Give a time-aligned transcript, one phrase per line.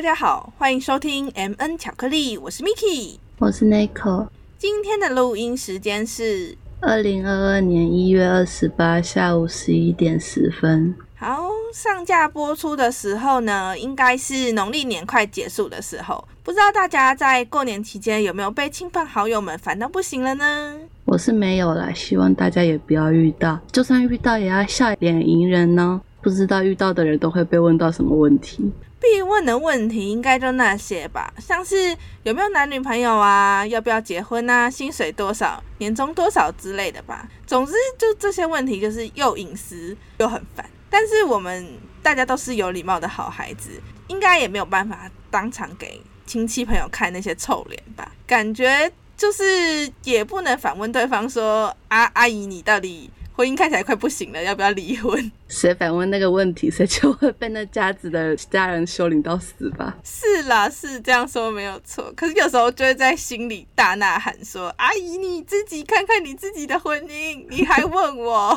[0.00, 4.28] 大家好，欢迎收听 M N 巧克力，我是 Miki，我是 Nico。
[4.56, 10.94] 今天的录音时间是二零二二年一月二十八下午十一点十分。
[11.16, 16.26] 好，上架播出的时候呢，应该是农历年快结束的时候。
[16.42, 20.76] 不知道大家在过年期间有没有被亲朋好友们烦到不行了呢？
[21.04, 26.00] 我是没有啦，希望大家也不要遇到，就算遇到也要笑脸迎人呢。
[26.22, 28.72] 不知道遇到的人都会被问到什么问题？
[29.00, 37.26] 必问的问题应该就那些吧，像是有没有男女朋友啊，要不要结婚啊，薪水多少，年终多少之类的吧。
[37.46, 40.68] 总之，就这些问题就是又隐私又很烦。
[40.90, 41.66] 但是我们
[42.02, 43.70] 大家都是有礼貌的好孩子，
[44.08, 48.12] 应该也没有办法当场给亲戚朋友看那些臭脸吧？
[48.26, 55.32] 感觉就是也不能反问对方说：“阿阿姨，你到底？”婚姻看起来快不行了，要不要离婚？
[55.48, 59.96] 谁反问那个问题，谁就会被那家子的家人修理到死吧？
[60.04, 62.12] 是啦，是这样说没有错。
[62.14, 68.54] 可是有时候就会在心里大呐喊说：“阿姨，你自己看看你自己的婚姻，你还问我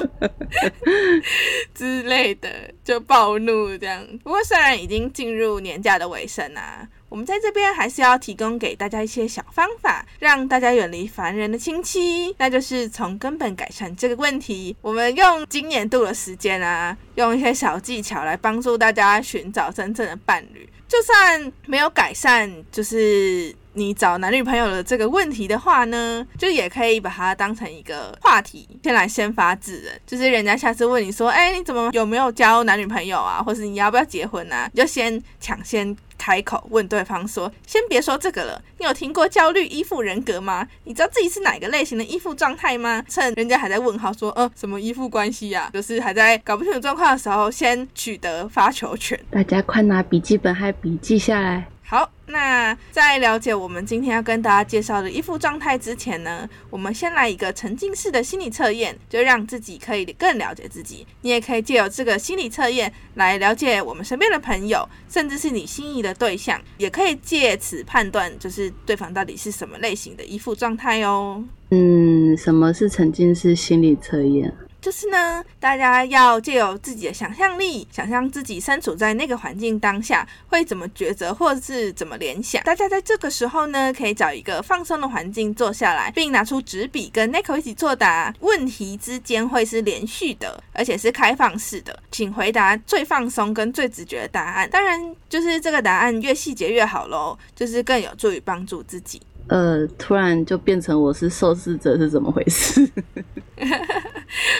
[1.73, 2.49] 之类的，
[2.83, 6.85] 就暴怒这样。”不过虽然已经进入年假的尾声啊。
[7.13, 14.75] 我们在这边还是要提供给大家一些小方法，让大家远离烦人的亲戚，那就是从根本改善这个问题。
[14.81, 20.67] 我们用今年度的时间啊，用一些小技巧来帮助大家寻找真正的伴侣。
[20.87, 30.01] 就算没有改善，就是你找男女朋友的这个问题的话呢，就也可以把它当成一个话题，先来先发制人。
[30.07, 35.95] 就是人家下次问你说，哎，你怎么有没有交男女朋友啊，或是你要不要结婚啊，你就先抢先。
[36.23, 40.65] 开口问对方说：“先别说这个了，你有听过焦虑依附人格吗？
[40.85, 43.03] 你知道自己是哪个类型的依附状态吗？
[43.09, 45.69] 趁人家还在问号说，呃，什么依附关系呀？
[45.73, 49.19] 就是还在搞不清楚状况的时候，先取得发球权。
[49.29, 61.05] 大家快拿笔记本还笔记下来。”好，那在了解我们今天要跟大家介绍的依附状态之前呢，我们先来一个沉浸式的心理测验，就让自己可以更了解自己。
[61.21, 71.43] 你也可以借由这个心理测验来了解我们身边的朋友，甚至是你心仪的对象，也可以借此判断，就是对方到底是什么类型的依附状态哦。
[71.69, 74.51] 嗯，什么是沉浸式心理测验？
[74.83, 82.61] 就是呢，大家要借由自己的想象力，想象自己身处在那个环境当下会怎么抉择，或是怎么联想。
[82.63, 88.35] 大家在这个时候呢，可以找一个放松的环境坐下来，并拿出纸笔跟 Nico 一起作答。
[88.41, 94.69] 问题之间会是连续的，而且是开放式的，请回答最放松跟最直觉的答案。
[94.69, 99.21] 当然，就是这个答案越细节越好喽，就是更有助于帮助自己。
[99.47, 102.81] 呃，突然就变成我是受试者是怎么回事？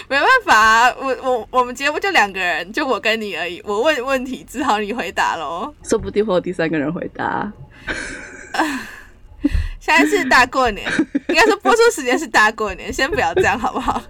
[0.08, 3.60] 没办法，我我我们节目就两个人，就我跟你而已。
[3.64, 5.74] 我问问题，只好你回答喽。
[5.82, 7.52] 说不定会有第三个人回答。
[9.84, 10.90] 现在是大过年，
[11.28, 14.02] 应该说播出时间是大过年，先不要这样好不好？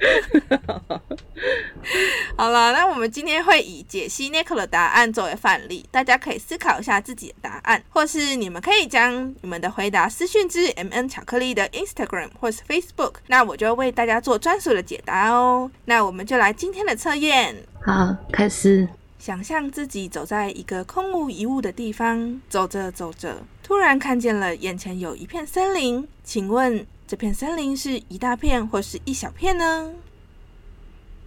[2.38, 15.68] 好了，那我们今天会以解析 Nico 的答案作为范例，大家可以思考一下自己的答案，或是你们可以将你们的回答私讯至 MN 巧克力的 Instagram 或是 Facebook，那我就为大家做专属的解答哦。
[15.86, 18.88] 那我们就来今天的测验，好，开始。
[19.24, 26.06] 想象自己走在一个空无一物的地方，走着走着，突然看见了眼前有一片森林。
[26.22, 29.92] 请问这片森林是一大片或是一小片呢？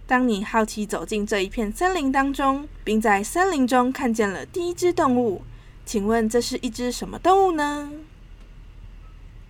[0.06, 5.42] 当你好奇走进这一片森林当中，并在森林中看见了第一只动物，
[5.84, 7.90] 请问这是一只什么动物呢？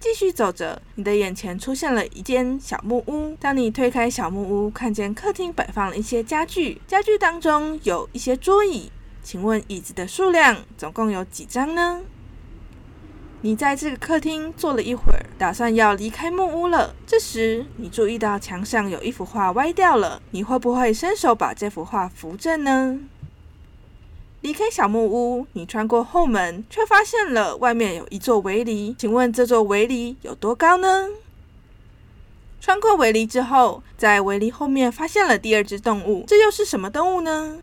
[0.01, 3.37] 继续走着，你的眼前出现了一间小木屋。
[3.41, 8.93] 当你推开小木屋，看见客厅摆放了一些家具，家具当中有一些桌椅。
[9.25, 12.01] 请问椅子的数量总共有几张呢？
[13.41, 16.95] 你在这个客厅坐了一会儿，打算要离开木屋了。
[17.05, 23.01] 这时，你注意到墙上有一幅画歪掉了，你会不会伸手把这幅画扶正呢？
[24.41, 28.95] 离开小木屋，你穿过后门，却发现了外面有一座围篱。
[28.97, 31.09] 请问这座围篱有多高呢？
[32.61, 37.59] 穿过围篱之后，在围篱后面发现了第二只动物，这又是什么动物呢？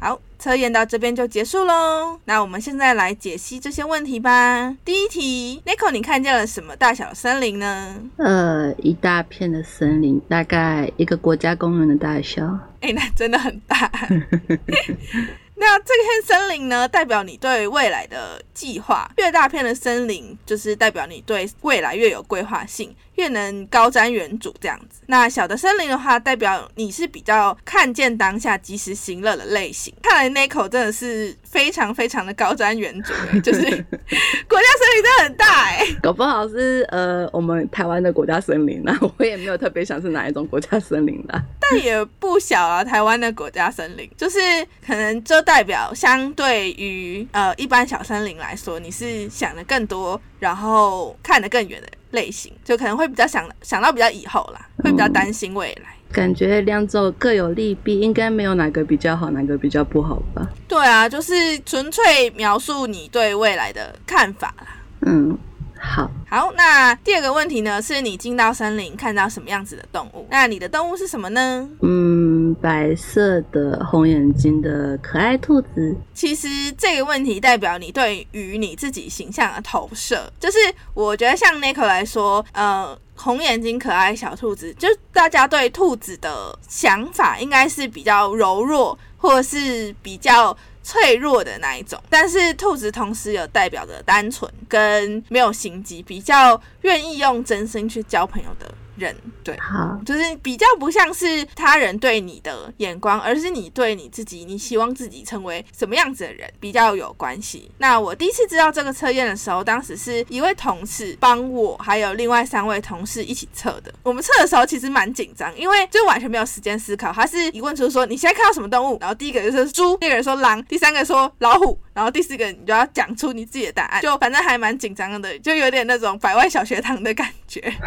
[0.00, 2.20] 好，测验到这边就结束喽。
[2.26, 4.76] 那我们现在来解析这些问题吧。
[4.84, 7.96] 第一题，Nico，你看见了什么大小森林呢？
[8.18, 12.44] 呃，一大片的森林，大概一个国家公园的大小。
[12.82, 13.90] 哎，那真的很大。
[15.56, 22.94] 那这片森林呢，代表你对未来的计划；越大片的森林，就是代表你对未来越有规划性。
[23.16, 29.94] 越能高瞻远瞩这样子，那小的森林的话，代表你是比较看见当下、及时行乐的类型。
[30.02, 42.82] 看来 Nico 真的是非常非常的高瞻远瞩， 就是 国家森林真的很大哎，搞不好是呃我们台湾的国家森林那，我也没有特别想是哪一种国家森林的， 但也不小啊。
[42.84, 44.38] 台湾的国家森林，就是
[44.86, 51.88] 可能就代表相对于呃一般小森林来说，你是想的更多，然后看得更远的。
[52.14, 55.94] 类型就可能会比较想想到比较以后啦，会比较担心未来。
[56.10, 60.48] 感觉两种各有利弊，应该没有哪个比较好，哪个比较不好吧？
[60.66, 64.66] 对啊，就是纯粹描述你对未来的看法啦。
[65.02, 65.38] 嗯。
[65.86, 67.82] 好好，那第二个问题呢？
[67.82, 70.26] 是你进到森林看到什么样子的动物？
[70.30, 71.68] 那你的动物是什么呢？
[71.82, 75.96] 嗯，白色的红眼睛的可爱兔子。
[76.14, 76.48] 其实
[76.78, 80.58] 这个问题代表你对于你自己形象的投射，就是
[80.94, 90.56] 我觉得像 Nico 来说，呃，红眼睛可爱小兔子，就大家对兔子的想法应该是比较柔弱，或者是比较。
[90.86, 98.70] 脆弱的那一种，但是兔子同时有代表着单纯跟没有心机，比较愿意用真心去交朋友的。
[98.96, 107.70] 人对，好，就是比较不像是他人对你的眼光，而是你对你自己，你希望自己成为什么样子的人比较有关系。
[107.78, 113.92] 那我第一次知道这个测验的时候，当时是一位同事帮我，还有另外三位同事一起测的。
[114.02, 117.12] 我们测的时候其实蛮紧张，因为就完全没有时间思考。
[117.12, 127.72] 他是一问出说你现在看到什么动物，然后第一个就是猪，第二个人说狼，第三个说老虎，然后第四个你就要讲出你自己的答案，就反正还蛮紧张的，就有点那种百万小学堂的感觉。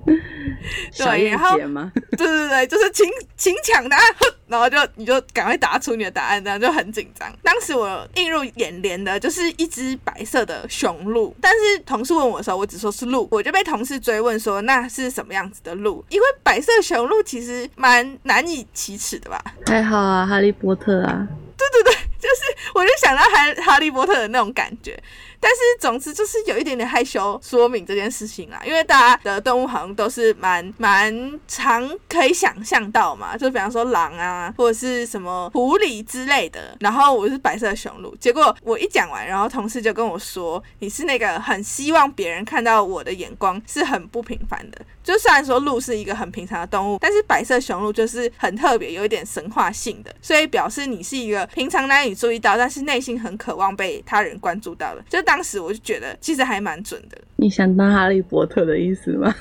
[0.96, 3.06] 对，然后对对对，就是请
[3.36, 3.96] 请抢答，
[4.48, 7.30] 然后就你就赶快答出你的答案，这样就很紧张。
[7.42, 16.04] 当时我映入眼帘的就是一只白色的雄鹿，但是同事问我的时候，我只说是鹿，我就被同事追问说那是什么样子的鹿？
[16.08, 19.40] 因为白色雄鹿其实蛮难以启齿的吧？
[19.66, 25.00] 还好啊，哈利波特啊，对对对，就是我就想到哈哈利波特的那种感觉。
[25.40, 36.76] 但是总之就是有一点点害羞，说明这件事情啦，因为大家的动物好像都是蛮蛮常可以想象到嘛，就比方说狼啊，或者是什么狐狸之类的。
[36.80, 44.80] 然后我是白色雄鹿，结果我一讲完，然后同事就跟我说，你是那个很希望别人看到我的眼光是很不平凡的。
[45.02, 55.02] 就虽然说鹿是一个很平常的动物，但是白色雄鹿就是很特别，有一点神话性的，所以表示你是一个平常难以注意到，但是内心很渴望被他人关注到的。
[55.08, 57.16] 就当时我就觉得其实还蛮准的。
[57.36, 59.32] 你想当哈利波特的意思吗？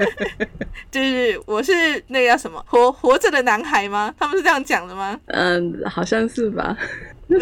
[0.90, 4.14] 就是我是那个叫什么活活着的男孩吗？
[4.18, 5.20] 他们是这样讲的吗？
[5.26, 6.74] 嗯，好像是吧。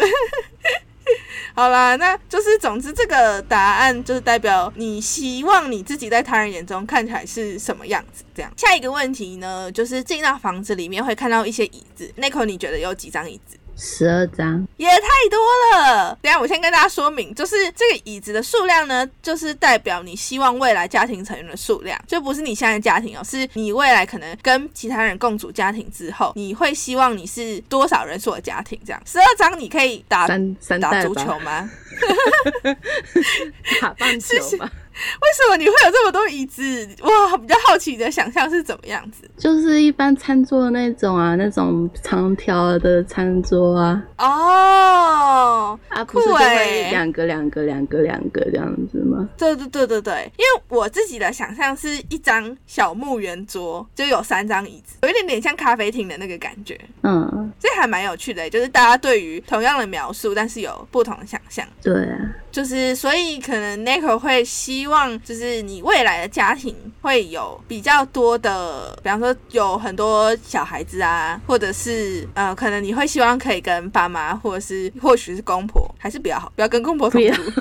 [1.55, 8.25] 好啦，那就是总之，这个答案就是代表你希望你自己在他人眼中看起来是什么样子。
[8.35, 12.13] 这样，下一个问题呢，就是进到房子里面会看到一些椅子。
[12.17, 13.57] c o 你觉得有几张椅子？
[13.83, 15.39] 十二张也太多
[15.81, 16.15] 了。
[16.21, 28.79] 等下我先跟大家说明，就是这个椅子的数量呢，就是代表你希望未来家庭成员的数量，就不是你现在家庭哦，是你未来可能跟其他人共组家庭之后，你会希望你是多少人数的家庭？
[28.85, 31.67] 这样，十二张你可以打三打足球吗？
[33.81, 34.69] 打棒球吗？
[35.21, 36.87] 为什么你会有这么多椅子？
[37.01, 39.29] 哇，比较好奇你的想象是怎么样子？
[39.37, 44.03] 就是一般餐桌的那种啊，那种长条的餐桌啊。
[44.17, 49.27] 哦，啊，不是就会两个两个两个两个这样子吗？
[49.37, 56.79] 对对对对对，因为我自己的想象是一张小木圆桌，就有三张椅子，有一点点像咖啡厅的那个感觉。
[57.03, 61.65] 嗯，这还蛮有趣的，就是大家对于同样的描述，但是有不同的想象。
[61.81, 62.17] 对啊。
[62.51, 77.41] 就是所以可能 Nico 会希望，就是你未来的家庭会有比较多的，比方说有很多小孩子啊，或者是呃，可能你会希望可以跟爸妈，或者是或许是公婆，还是比较好，不要跟公婆同住。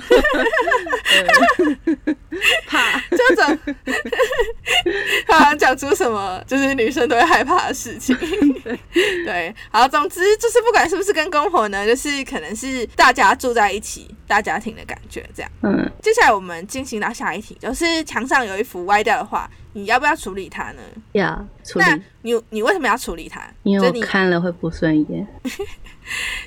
[2.66, 3.58] 怕 这种，
[5.26, 8.16] 他讲出什么就是女生都会害怕的事情。
[9.24, 14.14] 对，好，总之就是不管是不是跟公婆呢，就是可能是大家住在一起。
[14.30, 15.28] 大家庭的感觉。
[15.34, 20.80] 这样，嗯，接下来我们进行到下一题，就是墙上有一幅歪掉的画，你要不要处理它呢？
[21.10, 23.42] 要处理，那你你为什么要处理它？
[23.62, 25.26] 因为我看了会不顺眼。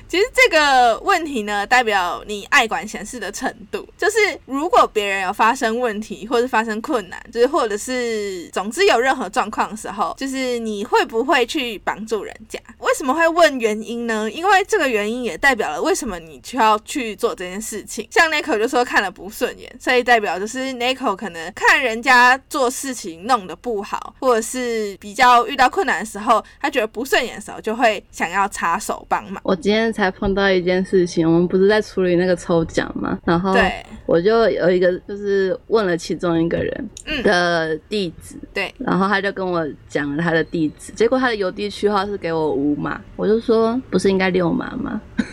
[0.06, 3.88] 其实这个问题呢，代表你爱管闲事的程度。
[3.96, 12.60] 就是如果别人有发生问题，或是发生困难，就是或者是总之有任何状况的时候，就是你会不会去帮助人家？
[12.78, 14.30] 为什么会问原因呢？
[14.30, 18.06] 因为这个原因也代表了为什么你需要去做这件事情。
[18.10, 29.40] 像 Nico 就说看了不顺眼，所以代表就是 Nico 可能看人家做事情弄得不好，或者是比较遇到困难的时候，他觉得不顺眼的时候，就会想要插手帮忙。
[29.44, 45.00] 我今天才碰到一件事情，我们不是在处理那个抽奖吗，然后对我就有一个就是问了其中一个人嗯的地址，对，然后他就跟我讲了他的地址，结果他的邮递区号是给我五码，我就说不是应该六码吗？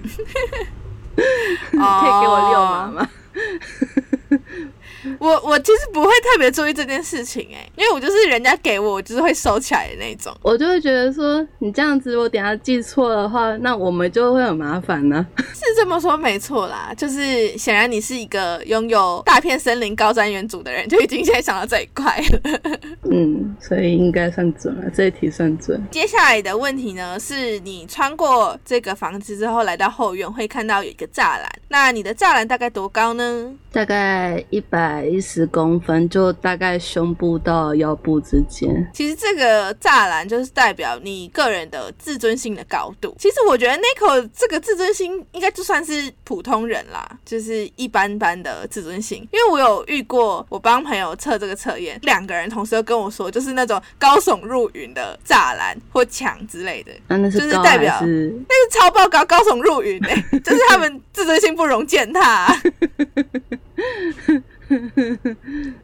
[1.16, 3.08] 可以给我六码吗？
[5.18, 10.36] 我我其实不会特别注意这件事情哎、因为我就是人家给我，我就是会收起来的那种。
[10.42, 22.60] 我就会觉得说你这样子，我等下记错的话，那我们就会很麻烦呢、 是这么说没错啦，就是显然你是一个拥有大片森林高瞻远瞩的人，就已经现在想到这一块了。
[23.10, 25.82] 嗯，所以应该算准了，这一题算准。
[25.90, 31.48] 接下来的问题呢，是你穿过这个房子之后来到后院，会看到有一个栅栏。
[31.68, 33.52] 那你的栅栏大概多高呢？
[33.72, 38.68] 大概一百一十公分，就大概胸部到腰部之间。
[38.94, 43.14] 其实这个栅栏就是代表你个人的自尊心的高度。
[43.18, 49.18] 其实我觉得 Nico 这个自尊心应该就算是普通人啦，就是一般般的自尊心。
[49.32, 57.98] 因为我有遇过，我帮朋友测这个测验，两个人同时都跟我说，就是那种高耸入云的栅栏或墙之类的，那那是就是代表？
[58.00, 62.56] 那是超爆高，高耸入云哎、就是他们自尊心不容践踏、啊。
[64.70, 65.36] 呵呵呵。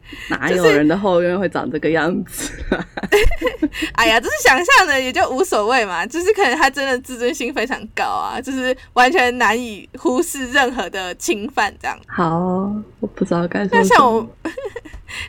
[0.29, 2.85] 哪有人的后院会长这个样子、啊？
[3.93, 6.05] 哎呀，这是想象的，也就无所谓嘛。
[6.05, 11.97] 就是可能他真的自尊心非常高啊，就是完全难以忽视任何的侵犯这样。
[12.07, 14.27] 好，我不知道该说什那像我。，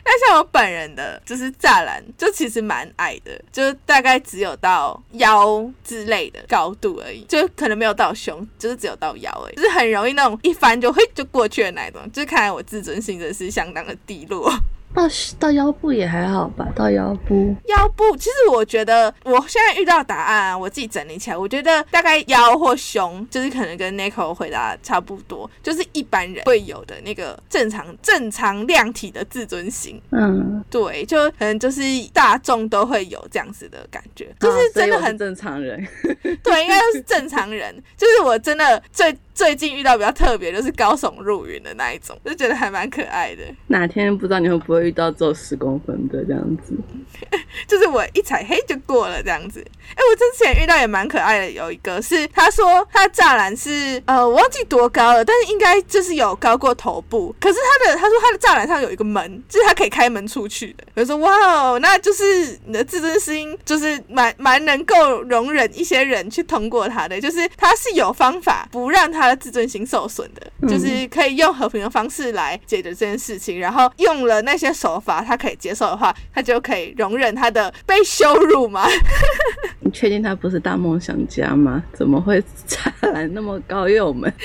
[0.03, 12.01] 那像我本人的，就是栅栏，就其实蛮矮的，就大概只有到腰之类的高度而已，就可能没有到胸，就是只有到腰而已，就是很容易那种一翻就嘿就过去的那一种。
[12.11, 14.51] 就是看来我自尊心真的是相当的低落。
[14.93, 15.03] 到
[15.39, 30.01] 到腰部也还好吧，到腰部腰部，其实我觉得我现在遇到答案啊，我自己整理起来，我觉得大概腰或胸，就是可能跟 Nico 回答差不多，就是一般人会有的那个正常正常量体的自尊心。
[30.11, 31.81] 嗯，对，就可能就是
[32.13, 35.87] 大众都会有这样子的感觉，就是真的很正常人。
[36.43, 37.73] 对，应该都是正常人。
[37.95, 43.43] 就是我真的最最近遇到比较特别，就是高耸入云的那一种，就觉得还蛮可爱的。
[43.67, 46.73] 哪天不知道你会不会遇到只有十公分的这样子？
[47.67, 49.63] 就是我一踩黑就过了这样子。
[49.89, 57.35] 哎、我之前遇到也蛮可爱的，有一个是他说他的栅栏是呃我忘记多高了，但是应该就是有高过头部。
[57.39, 60.83] 可是他的他说他的栅栏上有一个门，就是他可以开门出去的。
[60.95, 78.87] 我就说哇哦，那就是你的自尊心就是蛮蛮能够容忍一些人去通过他的，就是他是有方法不让他的自尊心受损的，就是可以用和平的方式来解决这件事情，然后用了那些手法他可以接受的话，他就可以容忍他的被羞辱吗。
[79.81, 81.83] 你确定他不是大梦想家吗？
[81.93, 84.31] 怎么会栅栏那么高又门？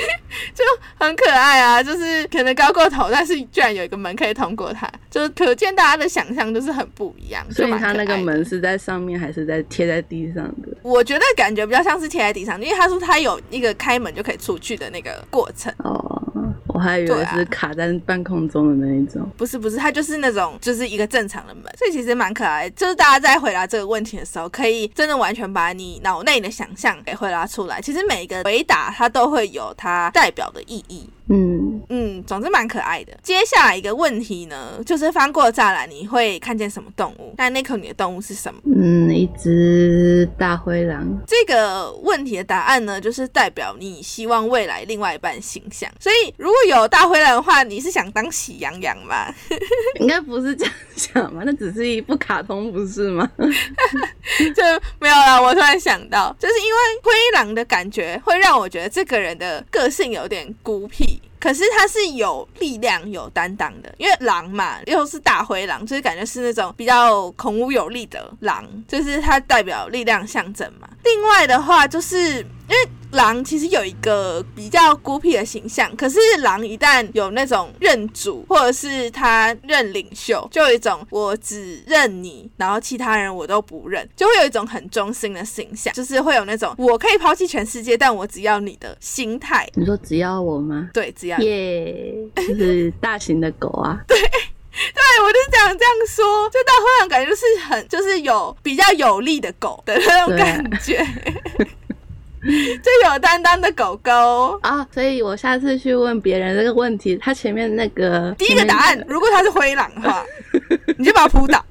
[0.99, 7.45] 很可爱啊，就是可能高过头，但是居然有一个门可以通过它，就是可见大家的想象就是很不一样。
[7.51, 10.69] 所以他那个门是在上面还是在贴在地上的？
[10.83, 15.73] 我觉得感觉比较像是贴在地上，因为他说他有一个开门就可以出去的那个过程。
[15.79, 16.34] 哦，
[16.75, 19.27] 我还以为是卡在半空中的那一种。
[19.37, 22.71] 不是不是，它就是那种就是一个正常的门，所以其实蛮可爱的。
[22.71, 27.81] 就是大家在回答这个问题的时候，可以真的完全把你脑内的想象给回答出来。
[27.81, 31.09] 其实每一个回答它都会有它代表的意义。
[31.29, 33.17] 嗯，嗯，总之蛮可爱的。
[33.23, 37.35] 接下来一个问题呢，就是翻过栅栏你会看见什么动物？
[37.39, 38.61] 那 Nico 你的动物是什么？
[38.67, 41.07] 嗯，一只大灰狼。
[41.27, 45.91] 这个问题的答案呢，就是代表你希望未来另外一半形象。
[45.99, 49.33] 所以如果有大灰狼的话，你是想当喜羊羊吗？
[50.01, 51.43] 应该不是这样想吧？
[51.47, 53.27] 那只是一部卡通，不是吗？
[53.39, 54.63] 就
[55.01, 55.43] 没有了。
[55.43, 61.14] 我突然想到，就是因为灰狼的感觉会让我觉得这个人的个性有点孤僻。
[61.21, 61.34] Bye.
[61.45, 70.89] 可是他是有力量、有担当的，因为狼嘛，又是大灰狼，就是感觉是那种比较孔武有力的狼，就是它代表力量象征嘛。
[71.05, 89.69] 另外的话，就是因为狼其实有一个比较孤僻的形象，可是狼一旦有那种认主，或者是他认领袖，就有一种我只认你，然后其他人我都不认，就会有一种很忠心的形象，就是会有那种我可以抛弃全世界，但我只要你的心态。
[89.75, 90.89] 你说只要我吗？
[90.95, 94.01] 对，只要你耶，就是大型的狗啊。
[94.09, 101.05] 对，对我就是想这样说，就到灰狼感觉就是很就是有比较有力的狗的那种感觉，
[102.45, 104.59] 就有担当的狗狗。
[104.63, 110.25] 啊，所以我下次去问别人这个问题，他前面那个第一个答案，如果他是灰狼的话，
[110.99, 111.65] 你就把他扑倒。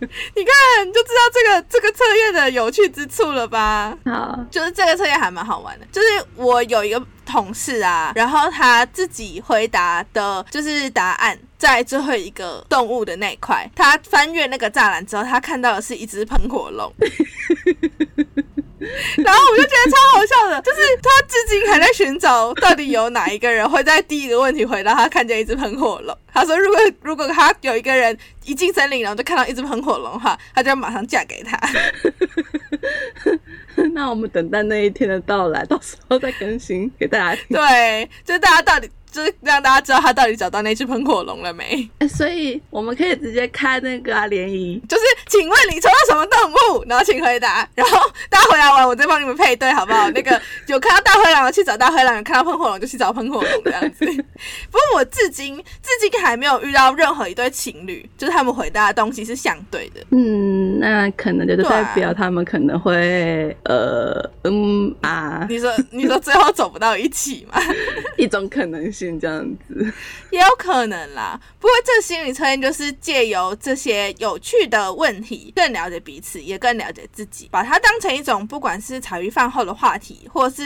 [0.00, 3.96] 你看，你就知道这个这个测验的有趣之处了吧？
[4.04, 5.86] 好，就是这个测验还蛮好玩的。
[5.92, 13.68] 就是我有一个同事啊，然后他自己回答的，就是答案在最后一个动物的那一块。
[13.74, 16.92] 他翻越那个栅栏之后，他看到的是一只喷火龙。
[19.24, 26.16] 然后我就觉得超好笑的，就是他至今还在寻找到底有哪一个人会在第一个问题回答他看见一只喷火龙。
[26.32, 31.58] 他说，如果如果他有一个人一进森林，然后就看到一只喷火龙的话，他就要马上嫁给他。
[33.92, 37.56] 那我们等待那一天的到来，到时候再更新给大家听。
[37.56, 41.88] 对，就是大家到底就是让大家知道他到底找到那只喷火龙了没？
[41.98, 46.84] 哎所以我们可以直接开那个啊联谊，就是请问你抽到什么动物？
[46.88, 47.96] 然后请回答，然后
[48.28, 50.10] 大家回答完，我再帮你们配对，好不好？
[50.10, 54.04] 那个 有看到大灰狼的去找大灰狼，有看到喷火龙就去找喷火龙这样子。
[54.70, 60.00] 不过我至今至今还没有遇到任何一对情侣，就是他们回答的东西是相对的。
[60.10, 67.60] 嗯，那可能就对啊代表他们可能会呃嗯啊你说你说最后走不到一起吗？
[68.16, 69.92] 一种可能性这样子。
[70.30, 71.40] 也有可能啦。
[71.58, 80.62] 不过这心理测验就是借由这些有趣的问题，更了解彼此，也更了解自己，把它当成一种不管是茶余饭后的话题，或是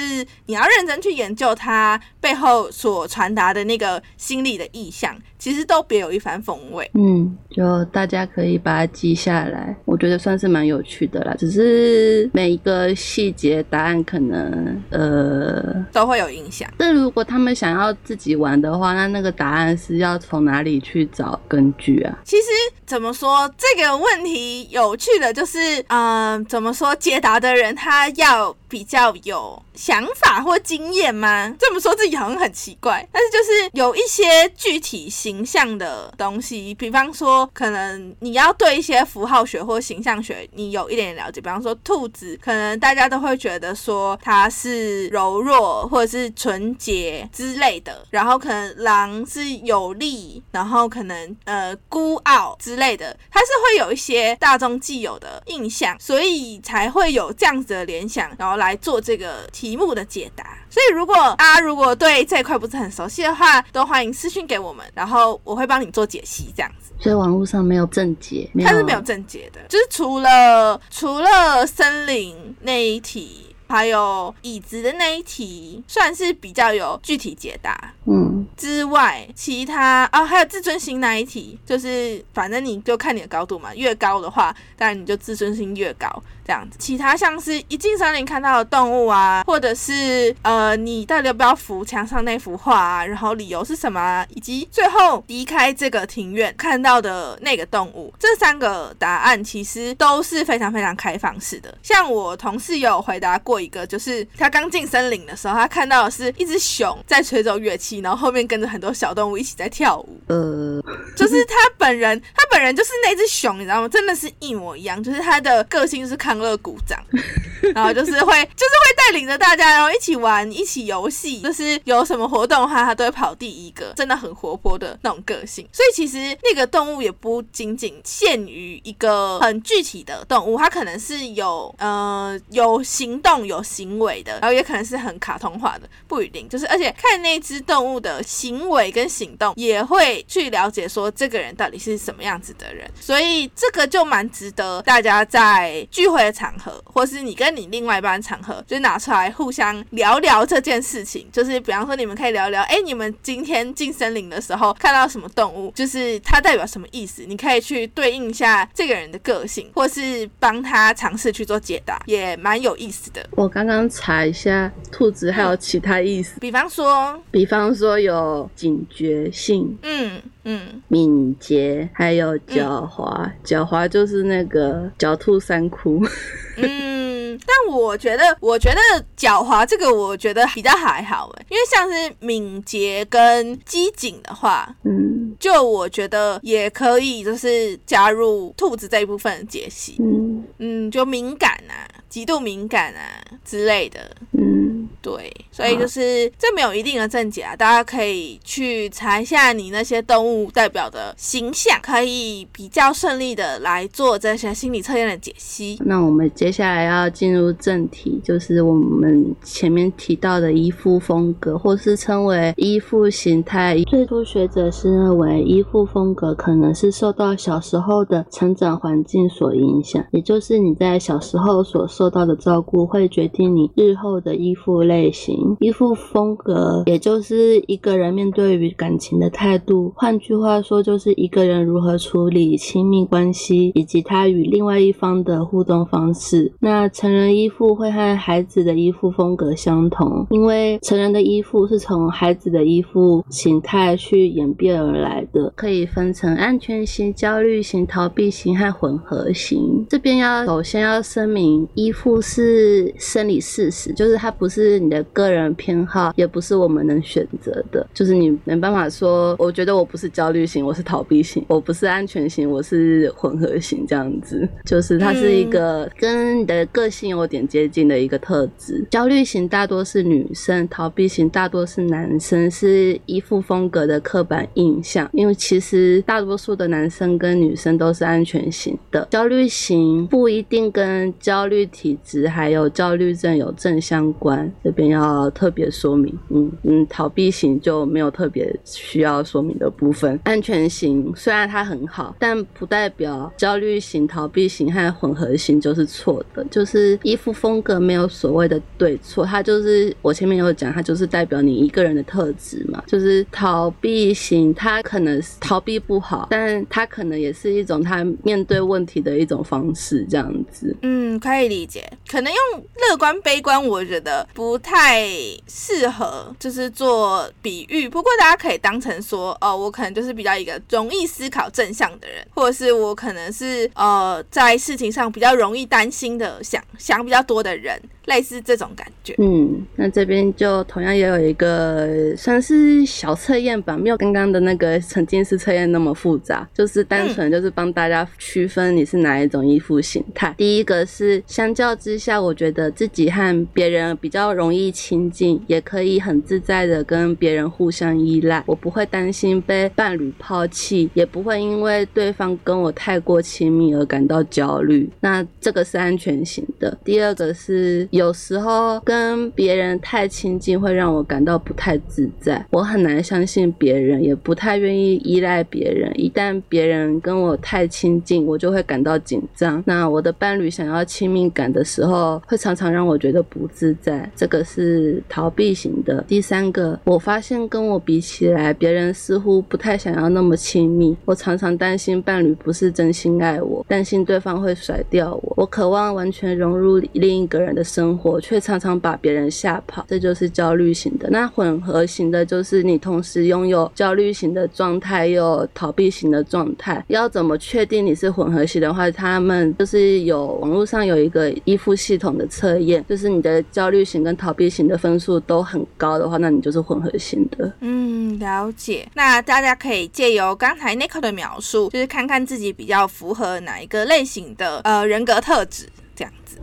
[0.47, 6.91] 你要认真去研究它背后所传达的那个心理的意向，其实都别有一番风味。
[6.95, 11.35] 嗯，就大家可以把它记下来，我觉得算是蛮有趣的啦。
[11.39, 16.69] 只是每一个细节答案可能呃，都会有影响。
[16.79, 22.19] 那如果他们想要自己玩的话，那那个答案是要从哪里去找根据啊？
[22.25, 22.45] 其实
[22.87, 31.55] 怎么说这个问题有趣的就是，嗯、怎么说解答的人他要比较有想法或经验吗？
[31.59, 60.59] 这么说自己好像很奇怪，但是就是有一些具体形象的东西，比方说可能你要对一些符号学或形象学你有一点了解，比方说兔子，可能大家都会觉得说它是柔弱或者是纯洁之类的，然后可能狼是有力，然后可能呃孤傲之类的，它是会有一些大众既有的印象，所以才会有这样子的联想，然后来做这个题目的解答。
[60.69, 66.93] 所以如果大家如果对这一块不是很熟悉的话，都欢迎私信给我们，然后我会帮你做解析，这样子。
[67.01, 73.47] 所以网络上没有正解，它是没有正解的，就是除了除了森林那一题。
[73.71, 86.09] 还有椅子的那一题算是比较有具体解答嗯之外，其他啊、还有自尊心那一题，就是反正你就看你的高度嘛，越高的话，当然你就自尊心越高
[86.49, 86.79] 这样子。
[86.81, 101.77] 其他像是一进森林看到的动物啊，或者是呃你到底要不要扶墙上那幅画啊，然后理由是什么啊，以及最后离开这个庭院看到的那个动物，这三个答案其实都是非常非常开放式的。
[101.83, 110.19] 像我同事有回答过一个，就是他刚进森林的时候，他看到的是一只熊在吹奏乐器，然后后面跟着很多小动物一起在跳舞。
[110.29, 110.83] 呃，
[111.15, 113.89] 就是他本人，他本人就是那只熊，你知道吗？
[113.89, 116.99] 真的是一模一样，就是他的个性就是乐鼓掌，
[117.75, 125.69] 然后就是会，就是会带领着大家，然后一起玩，一起游戏，就是有什么活动的话，他都会跑第一个，真的很活泼的那种个性。
[125.73, 136.49] 所以其实那个动物也不仅仅限于一个很具体的动物，它可能是有呃有行动、有行为的，然后也可能是很卡通化的，不一定。
[136.49, 142.89] 就是而且看那只动物的行为跟行动，也会去了解说这个人到底是什么样子的人。
[143.01, 151.27] 所以这个就蛮值得大家在聚会场合，或是你跟你另外一半场合，就拿出来互相聊聊这件事情。
[151.33, 157.25] 就是比方说，你们可以聊聊，哎，你们今天进森林的时候看到什么动物，就是它代表什么意思？
[157.27, 163.25] 你可以去对应一下这个人的个性，或是帮他尝试去做解答，也蛮有意思的。
[163.33, 173.31] 我刚刚查一下，兔子还有其他意思，比方说，比方说有警觉性、嗯嗯，敏捷，还有狡猾。
[173.45, 176.03] 狡猾就是那个狡兔三窟。
[176.61, 178.81] 嗯，但我觉得，我觉得
[179.17, 185.37] 狡猾这个，我觉得比较还好哎，因为像是敏捷跟机警的话，嗯。
[185.39, 189.95] 就我觉得也可以，就是加入兔子这一部分的解析。
[190.01, 190.45] 嗯。
[190.59, 194.01] 嗯，就敏感啊，极度敏感啊之类的。
[194.33, 205.79] 嗯，对，所以就是这没有一定的正解啊，大家可以去查一下你那些动物代表的形象，可以比较顺利的来做这些心理测验的解析。
[205.85, 213.77] 那我们接下来要进入正题，就是我们前面提到的依附风格，或是称为依附形态。
[213.89, 225.57] 最初学者是认为依附风格可能是受到小时候的成长环境所影响，也就是你在小时候所受到的照顾会决定你日后的依附类型。
[225.59, 236.53] 依附风格也就是一个人面对于感情的态度，换句话说，就是一个人如何处理亲密关系以及他与另外一方的互动方式。
[236.61, 249.85] 那成人依附会和孩子的依附风格相同，因为成人的依附是从孩子的依附形态去演变而来的，可以分成安全型、焦虑型、逃避型和混合型。
[249.89, 268.87] 这边要首先要声明，依附是生理事实，就是它不是你的个人偏好，也不是我们能选择的，就是你没办法说，我觉得我不是焦虑型，我是逃避型，我不是安全型，我是混合型，这样子，就是它是一个跟你的个性有点接近的一个特质。
[268.91, 275.09] 焦虑型大多是女生，逃避型大多是男生，是依附风格的刻板印象。
[275.13, 286.13] 因为其实大多数的男生跟女生都是安全型的，焦虑型不一定跟焦虑体质还有焦虑症有正相关，这边要特别说明。
[286.31, 290.19] 嗯嗯，逃避型就没有特别需要说明的部分。
[290.25, 296.45] 安全型虽然它很好，但不代表焦虑型、逃避型和混合型就是错的。
[296.51, 302.83] 就是衣服风格没有所谓的对错，它就是我前面有讲，它就是代表你一个人的特质嘛。
[302.89, 310.75] 就是逃避型，它可能逃避不好，但它可能也是一种他面对问题的一种方式，这样子。
[310.83, 311.65] 嗯，可以理
[312.09, 315.07] 可能用乐观、悲观，我觉得不太
[315.47, 317.89] 适合，就是做比喻。
[317.89, 329.15] 不过大家可以当成说，哦，我可能就是比较一个容易思考正向的人，或者是我可能是呃在事情上比较容易担心的，想想比较多的人，类似这种感觉。
[329.19, 340.35] 嗯，那这边就同样也有一个算是小测验吧，没有刚刚的那个沉浸式测验那么复杂，就是单纯就是帮大家区分你是哪一种依附形态。
[340.39, 354.89] 第一个是相较之下，我觉得自己和别人比较容易亲近，也可以很自在的跟别人互相依赖，我不会担心被伴侣抛弃，也不会因为对方跟我太过亲密而感到焦虑。
[355.01, 356.77] 那这个是安全型的。
[356.85, 365.91] 第二个是有时候跟别人太亲近会让我感到不太自在，我很难相信别人，也不太愿意依赖别人。
[366.01, 369.61] 一旦别人跟我太亲近，我就会感到紧张。
[369.67, 374.09] 那我的伴侣想要亲密感的时候，会常常让我觉得不自在。
[374.15, 376.05] 这个是逃避型的。
[376.07, 380.97] 第三个，我发现跟我比起来，别人似乎不太想要那么亲密。
[381.05, 385.35] 我常常担心伴侣不是真心爱我，担心对方会甩掉我。
[385.37, 389.85] 我渴望完全融入另一个人的生生活，却常常把别人吓跑。
[389.89, 391.09] 这就是焦虑型的。
[391.11, 396.85] 那混合型的，就是你同时拥有焦虑型的状态，又逃避型的状态。
[396.89, 407.51] 要怎么确定你是混合型的话，他们就是有网络上有一个依附系统的测验，就是你的焦虑型跟逃避型的分数都很高的话，那你就是混合型的。
[407.61, 408.87] 嗯，了解。
[408.95, 415.67] 那大家可以借由刚才 Nico 的描述，就是看看自己比较符合哪一个类型的呃人格特质，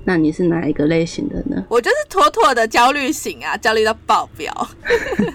[0.05, 1.65] 那你是哪一个类型的呢？
[1.67, 4.53] 我就是妥妥的焦虑型啊，焦虑到爆表。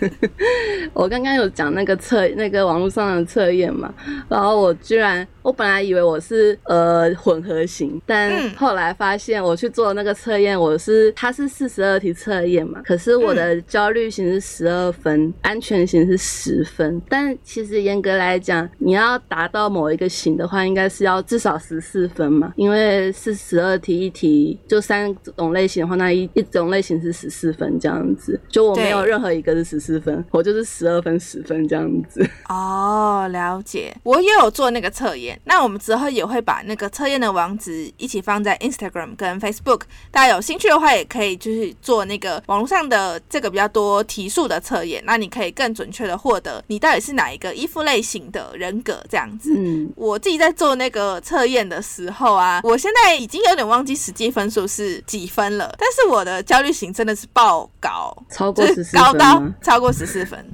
[0.95, 3.93] 我刚刚有讲那个测那个网络上的测验嘛，
[4.29, 32.29] 然后我居然我本来以为我是呃混合型，但嗯后来发现我去做那个测验，我是它是四十二题测验嘛，可是我的焦虑型是十二分，安全型是十分，但其实严格来讲，你要达到某一个型的话，应该是要至少十四分嘛，因为是十二题一题就三种类型的话，那一一种类型是十四分这样子，就我没有任何一个是十四分，我就是十二分十分这样子。
[32.49, 33.95] 哦，了解。
[34.03, 49.53] 我也有做那个测验，那我们之后也会把那个测验的网址一起放在 Instagram 跟 Facebook，大家有兴趣的话也可以就是做那个网络上的这个比较多题数的测验，那你可以更准确的获得你到底是哪一个依附类型的人格这样子。
[49.57, 59.41] 嗯，我自己在做那个测验的时候啊，我现在已经有点忘记实际历分数是几分了，但是我的焦虑型真的是爆高，超过高到？
[59.63, 60.45] 超过十四分。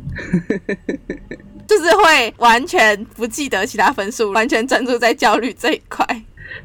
[1.66, 6.06] 就是会完全不记得其他分数，完全专注在焦虑这一块。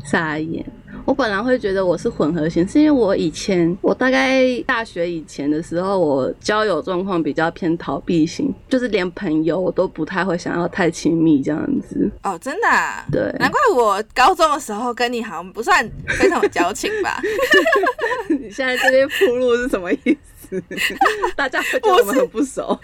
[0.03, 0.63] 傻眼。
[1.05, 12.09] 我本来会觉得我是混合型，是因为我以前，我大概大学以前的时候，我交友状况比较偏逃避型，就是连朋友我都不太会想要太亲密这样子。
[12.23, 17.21] 哦，真的、啊，对，难怪我高中的时候跟你好像不算非常有交情吧？
[18.29, 20.40] 你现在这边铺路是什么意思？
[21.35, 22.67] 大家会觉得我们很不熟。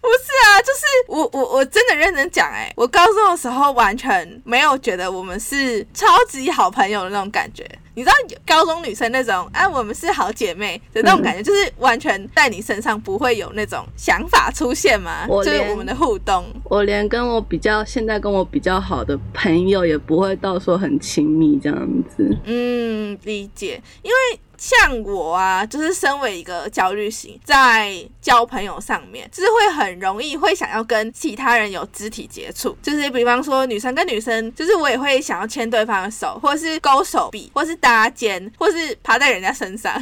[0.00, 7.66] 不是啊，就是我我我真的认真讲，哎，我高中的时候完全没有觉得我们是超级好朋友的那种感觉。
[7.94, 8.14] 你知道
[8.46, 15.26] 高中女生那种啊，我们是好姐妹的那种感觉，就是完全在你身上不会有那种想法出现吗？
[15.28, 16.44] 就是我们的互动。
[16.64, 22.34] 我连跟我比较现在跟我比较好的朋友也不会到说很亲密这样子。
[22.44, 23.82] 嗯，理解。
[24.02, 39.92] 因为像我啊，就是身为一个焦虑型，在交朋友上面，就是会很容易会想要跟其他人有肢体接触，就是比方说女生跟女生，就是我也会想要牵对方的手，或是勾手臂，或是搭肩，或是趴在人家身上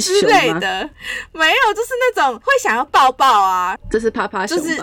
[0.00, 0.24] 之？
[0.26, 0.88] 类的。
[1.32, 4.76] 没有，就是那种会想要抱抱啊，这是趴趴熊就是？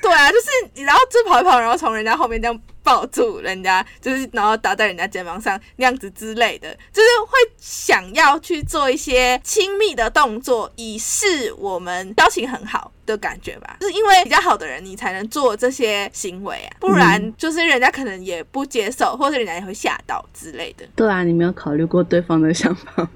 [0.00, 2.56] 对啊，就是你然后就跑一跑，然后从人家后面这样
[2.86, 13.78] 抱住人家，就是然后搭在人家肩膀上那样子之类的，就是会想要去做一些亲密的动作，以示我们交情很好的感觉吧。
[13.80, 20.86] 就是因为比较好的人，你才能做这些行为啊，不然就是人家可能也不接受，或者人家也会吓到之类的。
[20.94, 23.08] 对啊，你没有考虑过对方的想法吗？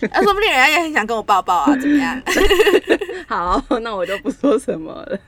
[0.00, 2.22] 那 说不定人家也很想跟我抱抱啊，怎么样？
[3.26, 5.18] 好，那我就不说什么了。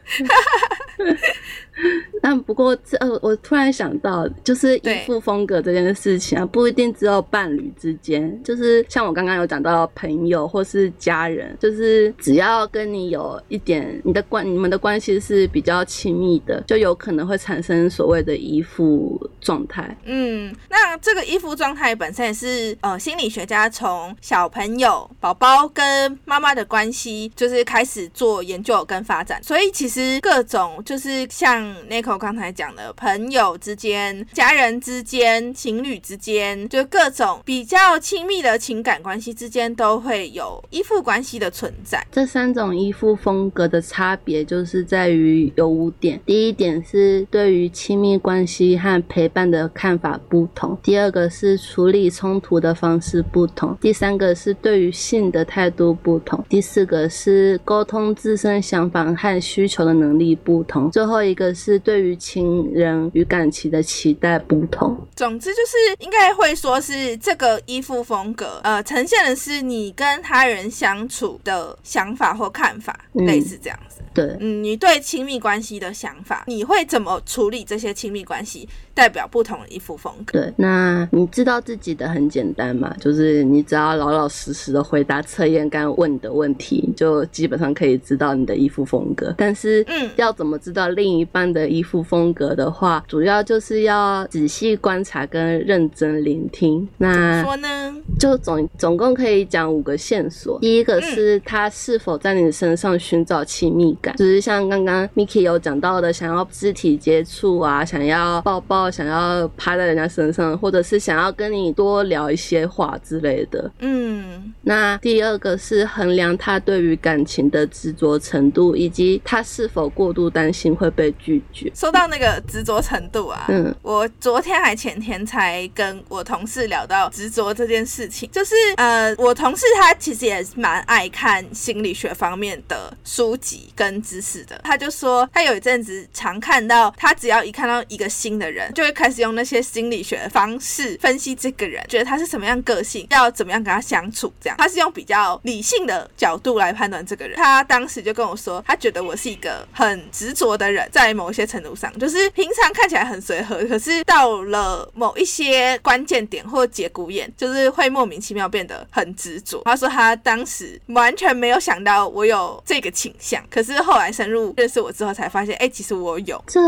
[2.22, 19.96] 但不过这呃，我突然想到，就是依对附风格这件事情啊，不一定只有伴侣之间，就是像我刚刚有讲到朋友或是家人，就是只要跟你有一点你的关你们的关系是比较亲密的，就有可能会产生所谓的依附状态。
[20.04, 29.42] 嗯，那这个依附状态本身也是呃心理学家从小朋友、宝宝跟妈妈的关系，就是开始做研究跟发展。
[29.42, 42.06] 所以其实各种就是像 Nico 刚才讲的，朋友之间、家人之间、情侣之间，就各种比较亲密的情感关系之间，都会有依附关系的存在。
[42.12, 46.20] 这三种依附风格的差别，就是在于有五点。
[46.24, 64.96] 第一点是对于亲密关系和陪伴的看法不同；第二个是处理冲突的方式不同；第三个是对于性的态度不同；第四个是沟通自身想法和需求的能力不同；最后一个是对于情人与感情的期待不同。
[65.16, 73.89] 总之就是应该会说是这个衣服风格，呃，呈现的是你跟他人相处的想法或看法，嗯类似这样子。
[74.12, 80.40] 对，嗯，你对亲密关系的想法，你会怎么处理这些亲密关系，代表不同的依附风格。
[80.40, 82.94] 对，那你知道自己的很简单嘛？
[83.00, 89.34] 就是你只要老老实实的回答测验刚刚问的问题，就基本上可以知道你的依附风格。
[89.38, 96.86] 但是，嗯要怎么知道另一半的依附风格的话，主要就是要仔细观察跟认真聆听。
[96.98, 97.94] 那说呢？
[98.18, 100.58] 就总总共可以讲五个线索。
[100.60, 113.70] 第一个是他是否在你身上寻找亲密感，就是像刚刚 Miki 有讲到的，想要肢体接触啊，想要抱抱，想要趴在人家身上，或者是想要跟你多聊一些话之类的。
[113.80, 121.70] 嗯那第二个是衡量他对于感情的执着程度，以及他是否过度担心会被拒绝。
[121.74, 134.60] 说到那个执着程度啊，嗯我昨天还前天才跟我同事聊到执着这件事情，就是呃，我同事他其实也蛮爱看心理学方面的书籍跟知识的。
[134.64, 147.36] 他就说他有一阵子常看到，他只要一看到一个新的人，就会开始用那些心理学的方式分析这个人，觉得他是什么样个性，要怎么样跟他相处，这样他是用比较理性的角度来判断这个人。
[147.36, 159.62] 他当时就跟我说，他觉得我是一个很执着的人，在某一些程度上，就是平常看起来很随和，可是到了某一些关键点或节骨眼，就是会莫名其妙变得很执着。
[159.64, 166.42] 他说他当时完全没有想到我有这个倾向，可是后来深入认识我之后才发现，哎、其实我有。
[166.46, 166.60] 这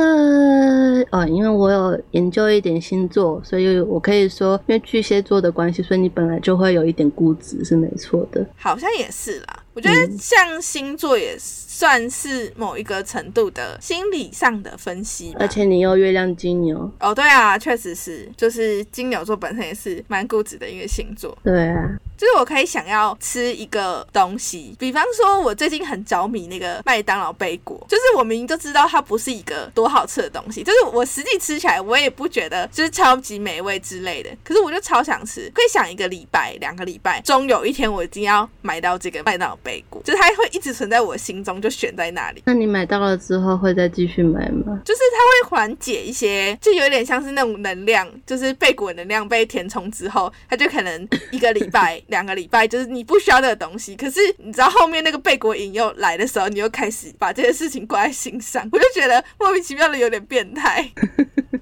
[1.10, 8.44] 呃，因为我有研究一点星座，所以我可以说，因为巨蟹座的关系，所以你本来就会有一点固执，是没错的。
[8.56, 15.34] 好像也是啦，我觉得像星座也算是某一个程度的心理上的分析。
[15.38, 21.36] 而且你又月亮金牛，哦，对啊，确实是，就是金牛座本身也是蛮固执的一个星座。
[21.42, 42.42] 对啊，就是我可以想要吃一个东西，比方说，我最近很着迷那个麦当劳贝果，就是我明明就知道它不是一个多好吃的东西，就是我实际吃起来我也不觉得就是超级美味之类的，可是我就超想吃，可以想一个礼拜、两个礼拜，终有一天我一定要买到这个麦当劳贝果，就是它会一直存在我心中，就悬在那里。
[42.46, 44.80] 那你买到了之后会再继续买吗？
[44.84, 53.96] 就是它会缓解一些，就有点像是那种能量，就是贝果能量被填充之后，它就可能一个礼拜、 两个礼拜，就是你不需要那个东西。
[53.96, 60.90] 可是你知道后面那个贝果瘾又来的时候，你又开始把这些事情挂在心上，我就觉得莫名其妙的有点变态。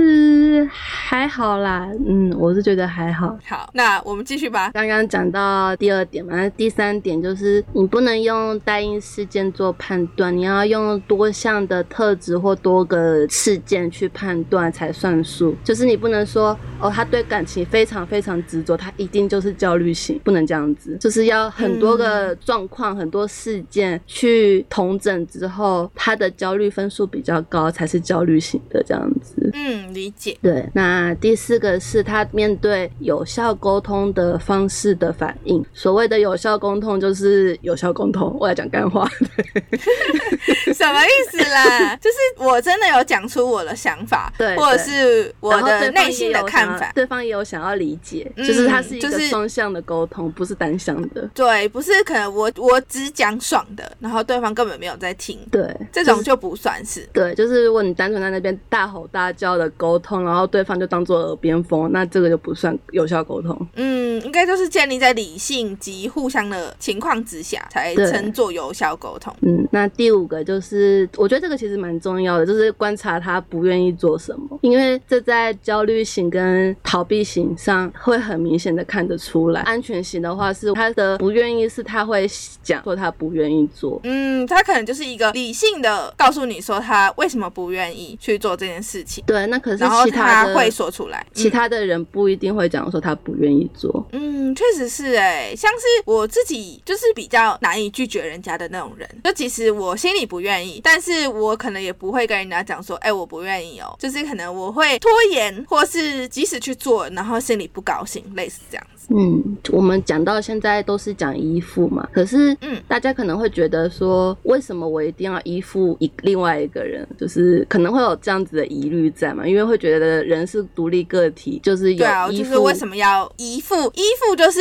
[0.00, 3.38] 是还好啦，嗯，我是觉得还好。
[3.46, 4.70] 好，那我们继续吧。
[4.72, 15.54] 刚刚讲到第二点嘛，那第三点就是你不能用单一事件做判断，你要用多项的特质或多个事件去判断才算数。
[15.62, 20.96] 就是你不能说哦，他对感情非常非常执着，他一定就是焦虑型，不能这样子。
[21.00, 29.50] 就是要很多个状况、很多事件去同整之后，他的焦虑分数比较高，才是焦虑型的这样子。
[29.54, 30.36] 嗯，理解。
[30.42, 35.64] 对，那第四个是他面对有效沟通的方式的反应。
[35.72, 38.36] 所谓的有效沟通，就是有效沟通。
[38.40, 39.08] 我要讲干话，
[40.74, 41.96] 什么意思啦？
[42.02, 46.90] 就是我真的有讲出我的想法，对或者是我的内心的看法。
[46.94, 51.28] 对方也有想要理解，嗯就是它是一个就是双向的沟通，不是单向的。
[51.34, 57.08] 对，不是可能我我只讲爽的，然后对方根本没有在听，对，这种就不算是。
[57.12, 63.58] 对，就是如果你单纯在那边大吼大叫的沟通，然后对方就当做耳边风，那这个就不算有效沟通。
[63.76, 69.34] 嗯，应该就是建立在理性及互相的情况之下，才称作有效沟通。
[69.40, 79.62] 嗯，那第五个就是，我觉得这个其实蛮重要的，就是观察他不愿意做什么，因为这在焦虑型跟逃避型上会很明显的看得出来。
[79.62, 82.28] 安全型的话是他的不愿意，是他会
[82.62, 83.98] 讲说他不愿意做。
[84.04, 91.20] 嗯，他可能就是一个理性的告诉你说他为什么不愿意去做这件事情，对，那可是然后其他会说出来。
[91.20, 94.06] 嗯其他的人不一定会讲说他不愿意做。
[94.12, 99.08] 嗯，确实是哎，像是我自己就是比较难以拒绝人家的那种人。
[99.24, 103.96] 就其实我心里不愿意，但是我可能也不会跟人家讲说，哎，我不愿意哦。
[103.98, 108.99] 就是可能我会拖延，或是即使去做，然后心里不高兴，类似这样子。
[109.08, 117.06] 嗯，我们讲到现在都是讲依附嘛，可是嗯大家可能会觉得说，为什么我一定要依附一另外一个人？
[117.18, 122.30] 就是可能会有这样子的疑虑在嘛，因为会觉得人是独立个体，就是有对啊。
[122.30, 123.74] 就是为什么要依附？
[123.94, 124.60] 依附就是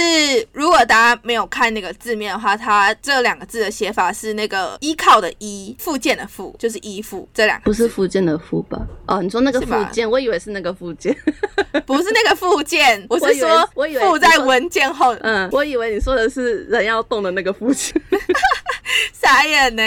[0.52, 8.88] 如果大家没有看那个字面的话，它这两个字的写法是那个依靠的依，附件的附，就是依附这两个不，是附件的附吧？
[9.08, 11.16] 哦，你说那个附件，我以为是那个附件。
[11.86, 15.16] 不是那个附件，我是说我以为附在你说文件后。
[15.22, 17.94] 嗯，我以为你说的是人要动的那个附件。
[19.14, 19.84] 傻眼呢！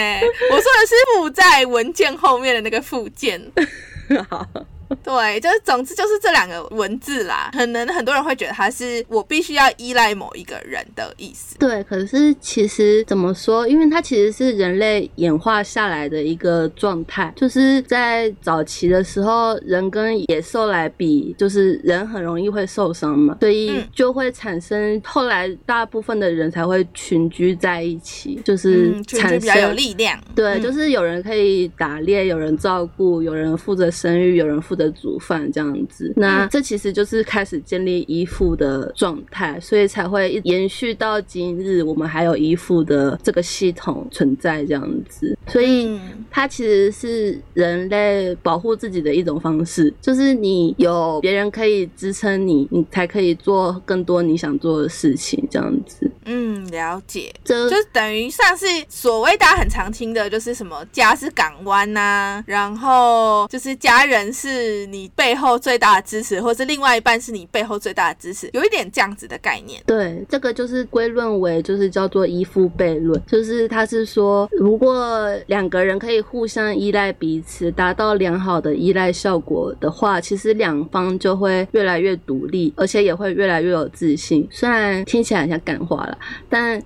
[0.51, 3.41] 我说的是附在文件后面的那个附件。
[4.29, 4.47] 好，
[5.03, 11.57] 对，就是总之就是这两个文字啦，可能很多人会觉得它是我必须要依赖某一个人的意思。
[11.57, 13.67] 对，可是其实怎么说？
[13.67, 30.19] 因为它其实是人类演化下来的一个状态，就是在早期的时候，人跟野兽来比，就是人很容易会受伤嘛，所以嗯就会产生后来大部分的人才会群居在一起，就是产生、居比较有力量。
[30.35, 36.11] 对，嗯就是有人可以打猎，有人照顾，有人负责生育，有人负责煮饭这样子。
[36.15, 45.37] 那嗯这其实就是开始建立依附的状态，所以才会一延续到今日，我们还有依附的这个系统存在这样子。
[45.47, 56.09] 所以嗯它其实是人类保护自己的一种方式，就是你有别人可以支撑你，你才可以做更多你想做的事情这样子。
[56.25, 57.33] 嗯，了解。
[57.43, 69.81] 这就等于像是所谓大家很常听的，就是什么家是港湾呐、然后就是家人是你背后最大的支持，或是另外一半是你背后最大的支持，有一点这样子的概念。
[69.85, 84.47] 对，这个就是归论为就是叫做依附悖论，就是他是说，如果两个人可以互相依赖彼此，达到良好的依赖效果的话，其实两方就会越来越独立，而且也会越来越有自信。
[84.51, 86.05] 虽然听起来很像感话
[86.49, 86.83] 但。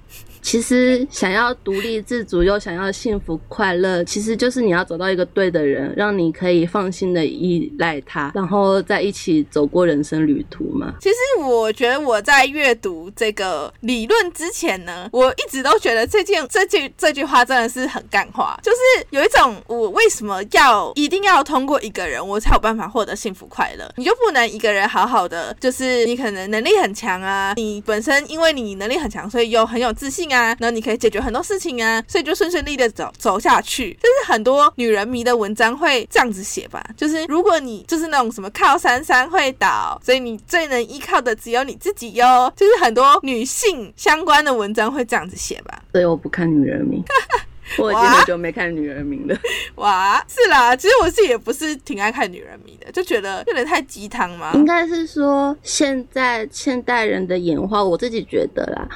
[0.48, 10.94] 其实想要独立自主又想要幸福快乐，其实就是你要找到一个对的人，让你可以放心的依赖他，然后在一起走过人生旅途嘛。
[11.02, 23.86] 其实我觉得我在阅读这个理论之前呢，我一直都觉得这件这句这句话真的是很干话，就是有一种我为什么要一定要通过一个人，我才有办法获得幸福快乐？
[23.98, 33.94] 你就不能一个人好好的，就是你可能能力很强啊，你本身因为你能力很强，所以又很有自信啊，然后你可以解决很多事情啊，所以就顺顺利利的走走下去。
[33.94, 42.52] 就是很多女人迷的文章会这样子写吧，就是如果你就是那种什么靠山山会倒，所以你最能依靠的只有你自己哟。
[42.56, 45.82] 就是很多女性相关的文章会这样子写吧。
[45.92, 47.04] 所以我不看女人迷，
[47.78, 49.38] 我已经很久没看女人迷了。
[49.76, 54.52] 哇，是啦，其实我自己也不是挺爱看女人迷的，就觉得有点太鸡汤嘛。
[54.54, 58.88] 应该是说现在现代人的演化，我自己觉得啦。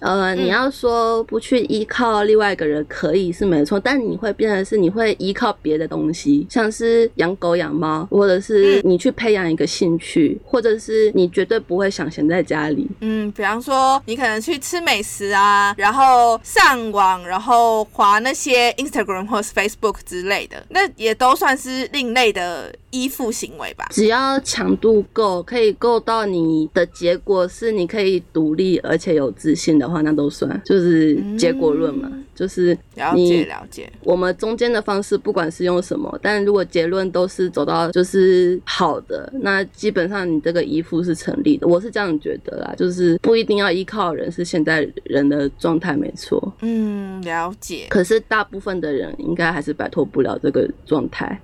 [0.00, 12.86] 呃，你要说不去依靠另外一个人可以是没错，但你会变成是你会依靠别的东西，像是养狗养猫，或者是你去培养一个兴趣，或者是你绝对不会想闲在家里。
[13.00, 23.86] 嗯，比方说你可能去吃美食啊，然后上网，然后划那些 Instagram 或是 Facebook 之类的，那也都算是另类的依附行为吧。
[23.90, 29.90] 只要强度够，可以够到你的结果是你可以独立而且有自信的。
[29.90, 32.08] 话那都算，就是结果论嘛，
[32.40, 33.92] 就是了解了解。
[34.02, 41.66] 我们中间的方式不管是用什么，但如果结论都是走到就是好的，那基本上你这个依附是成立的。
[41.66, 46.40] 我是这样觉得啦，就是不一定要依靠人，是现在人的状态没错。
[46.62, 47.86] 嗯，了解。
[47.90, 51.38] 可是大部分的人应该还是摆脱不了这个状态。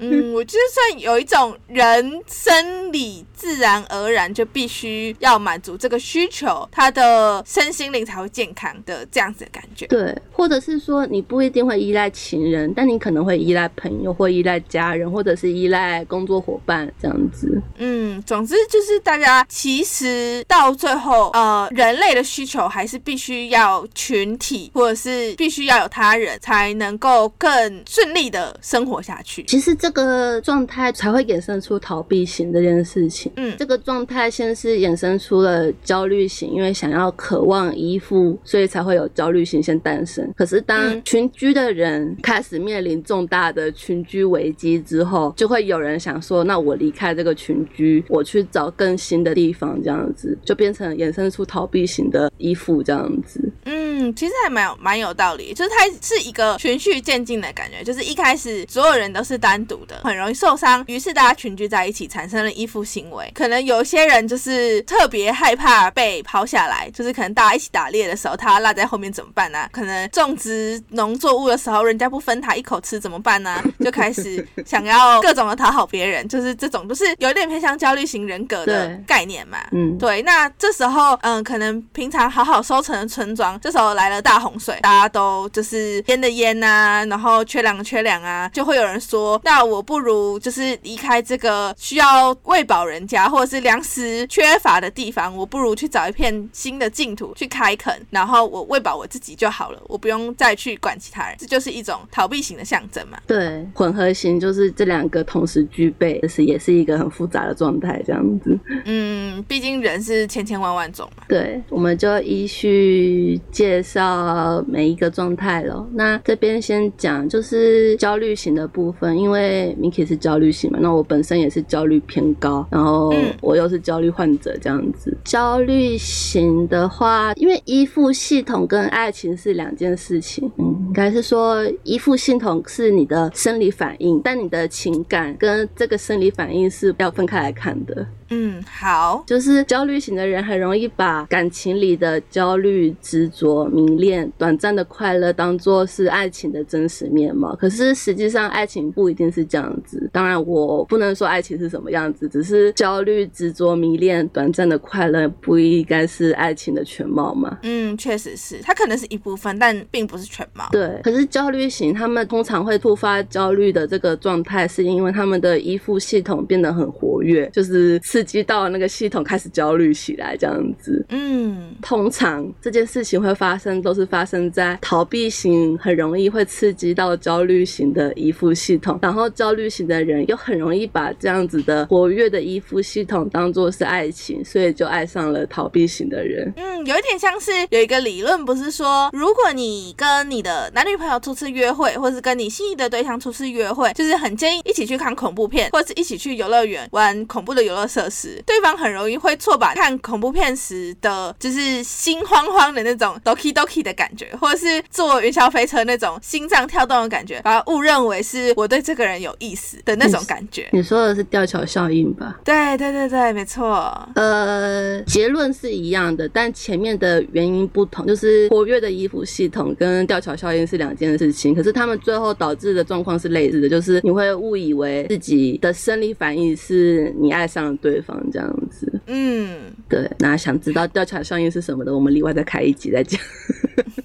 [0.00, 7.40] 嗯，我就算有一种人生理自然而然就必须要满足这个需求，他的。
[7.52, 17.60] 身心灵才会健康的这样子的感觉，对，或者是说你不一定会依赖情人，但你可能会依赖朋友，或依赖家人，或者是依赖工作伙伴这样子。
[17.76, 27.48] 嗯，总之就是大家其实到最后，呃，人类的需求还是必须要群体，或者是必须要有他人才能够更
[27.86, 29.44] 顺利的生活下去。
[29.44, 33.30] 其实这个状态才会衍生出逃避型这件事情。
[33.36, 37.12] 嗯，这个状态先是衍生出了焦虑型，因为想要。
[37.14, 40.30] 渴望依附，所以才会有焦虑型先诞生。
[40.36, 53.40] 可是当群居的人开始面临重大的群居危机之后，就会有人想说：“那我离开这个群居，我去找更新的地方。”这样子就变成衍生出逃避型的依附这样子。
[53.64, 57.82] 嗯，其实还蛮有蛮有道理，就是它是一个循序渐进的感觉。
[57.82, 63.30] 就是一开始所有人都是单独的，很容易受伤，于是大家群居在一起，产生了依附行为。
[63.34, 67.22] 可能有些人就是特别害怕被抛下来，就是可。
[67.22, 69.61] 可能大家一起打猎的时候，他落在后面怎么办呢？
[69.70, 73.62] 可能种植农作物的时候，人家不分他一口吃怎么办呢？
[73.80, 79.58] 就开始想要各种的讨好别人，就是这种，就是有点偏向焦虑型人格的概念嘛。
[79.72, 80.22] 嗯，对。
[80.22, 97.32] 那这时候，嗯，可能平常好好收成的村庄，这时候来了大洪水，大家都就是淹的淹呐，然后缺粮缺粮啊，就会有人说，那我不如就是离开这个需要喂饱人家或者是粮食缺乏的地方，我不如去找一片新的净土。
[97.34, 103.18] 去开垦，然后我喂饱我自己就好了，我不用再去管其他人，这就是一种逃避型的象征嘛。
[103.26, 108.58] 对，混合型就是这两个同时具备，是也是一个很复杂的状态，这样子。
[108.86, 111.24] 嗯，毕竟人是千千万万种嘛。
[111.28, 115.86] 对，我们就依序介绍每一个状态了。
[115.92, 125.14] 那这边先讲就是焦虑型的部分，因为 Miki 是焦虑型嘛，那我本身也是焦虑偏高，然后我又是焦虑患者这样子。
[125.24, 126.88] 焦虑型的。
[126.92, 138.06] 话，因为依附系统跟爱情是两件事情，嗯，应该是说依附系统是你的生理反应，但你的情感跟这个生理反应是要分开来看的。
[138.34, 147.54] 嗯，好，就是焦虑型的人很容易把感情里的焦虑、执着、迷恋、短暂的快乐当做是爱情的真实面貌。
[147.56, 150.08] 可是实际上，爱情不一定是这样子。
[150.10, 157.58] 当然，我不能说爱情是什么样子，只是焦虑、执着、迷恋、短暂的快乐不应该是爱情的全貌吗？
[157.64, 160.66] 嗯，确实是，它可能是一部分，但并不是全貌。
[160.72, 168.21] 对，可是焦虑型他们通常会突发焦虑的这个状态，是因为他们的依附系统变得很活跃，就是刺。
[168.22, 171.04] 刺激到那个系统开始焦虑起来，这样子。
[171.08, 186.52] 嗯，通常这件事情会发生，都是发生在逃避型很容易会刺激到焦虑型的依附系统，然后焦虑型的人又很容易把这样子的活跃的依附系统当做是爱情，所以就爱上了逃避型的人。
[186.56, 198.11] 嗯，有一点像是有一个理论，不是说如果你跟你的男女朋友初次约会，或是跟你心仪的对象初次约会，就是很建议一起去看恐怖片，或者是一起去游乐园玩恐怖的游乐设施，
[198.46, 210.68] 对方很容易会错把看恐怖片时的，就是心慌慌的那种 doki doki 的感觉，或者是坐云霄飞车那种心脏跳动的感觉，把它误认为是我对这个人有意思的那种感觉。
[210.72, 212.40] 你说的是吊桥效应吧？
[212.44, 214.08] 对对对对，没错。
[214.14, 221.54] 呃，结论是一样的，但前面的原因不同，就是活跃的依附系统跟吊桥效应是两件事情。
[221.54, 228.90] 可是他们最后导致的状况是类似的，就是你会误以为自己的生理反应是你爱上了对方这样子。
[229.06, 230.10] 嗯，对。
[230.18, 233.20] 那想知道调查效应是什么的，我们另外再开一集再讲。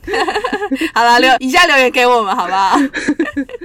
[0.93, 2.77] 好了，留以下留言给我们好不好？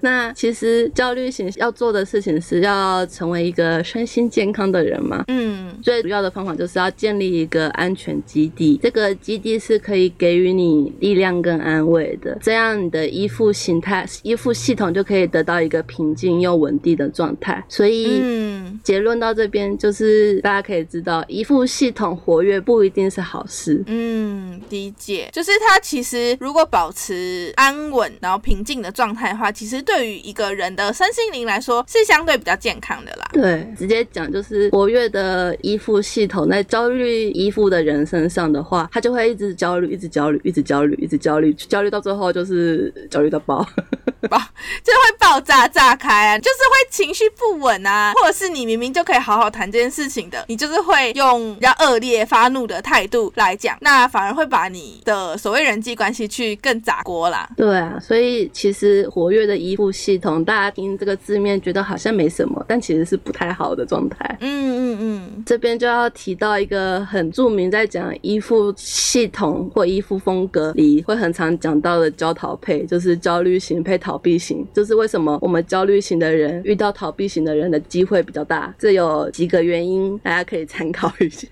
[0.00, 5.24] 那其实焦虑型要做的事情是要成为一个身心健康的人嘛。
[5.28, 17.62] 嗯，最主要的方法就是要建立一个安全基地，这个基地是可以给予你力量跟安慰的，这样你的依附形态、依附系统就可以得到一个平静又稳定的状态。
[17.68, 23.82] 所以，嗯结论到这边就是大家可以知道，依附系统活跃不一定是好事。
[23.86, 33.28] 嗯，理解，就是他其实如果保持安稳然后平静的状态的话，其实对于一个人的身心灵来说是相对比较健康的啦。
[33.32, 43.66] 对，直接讲就是活跃的依附系统在焦虑依附的人身上的话，他就会一直焦虑，一直焦虑，一直焦虑，一直焦虑，焦虑到最后就是焦虑到爆。
[44.28, 44.38] 爆，
[44.84, 57.48] 就是会爆炸炸开啊，就是会情绪不稳啊，或者是你明明就可以好好谈这件事情的，你就是会用比较恶劣发怒的态度来讲，那反而会把你的所谓人际关系去更砸锅啦。
[57.56, 64.36] 对啊，所以其实活跃的依附系统，大家听这个字面觉得好像没什么，但其实是不太好的状态。
[64.42, 74.66] 嗯嗯嗯，这边就要提到一个很著名，在讲依附系统或依附风格里会很常讲到的焦逃配，就是焦虑型配逃避型。
[74.74, 81.48] 就是为什么我们焦虑型的人遇到逃避型的人的机会比较大，这有几个原因，大家可以参考一下。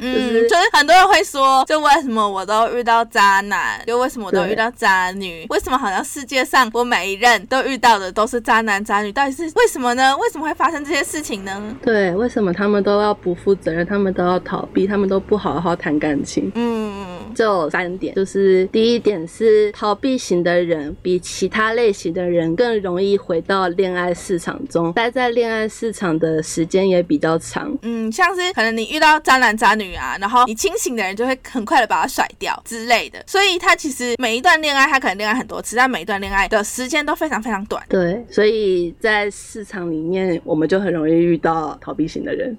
[0.00, 10.16] 嗯，就是很多人会说，就为什么我都遇到渣男，就为什么我都遇到渣女，为什么好像世界上我每一任都遇到的都是渣男渣女，到底是为什么呢？
[10.18, 11.76] 为什么会发生这些事情呢？
[11.82, 16.50] 对，为什么他们都要不负责任，他们都要逃避，他们都不好好谈感情？
[16.54, 27.76] 嗯就三点，就是第一点是逃避型的人比其他类型的人更容易回到恋爱市场中，待在恋爱市场的时间也比较长。
[27.82, 37.84] 嗯，像是可能你遇到渣男渣女啊，然后你清醒的人就会很快的把他甩掉之类的，所以他其实每一段恋爱他可能恋爱很多次，但每一段恋爱的时间都非常非常短。
[37.90, 42.56] 对，所以在市场里面，我们就很容易遇到逃避型的人。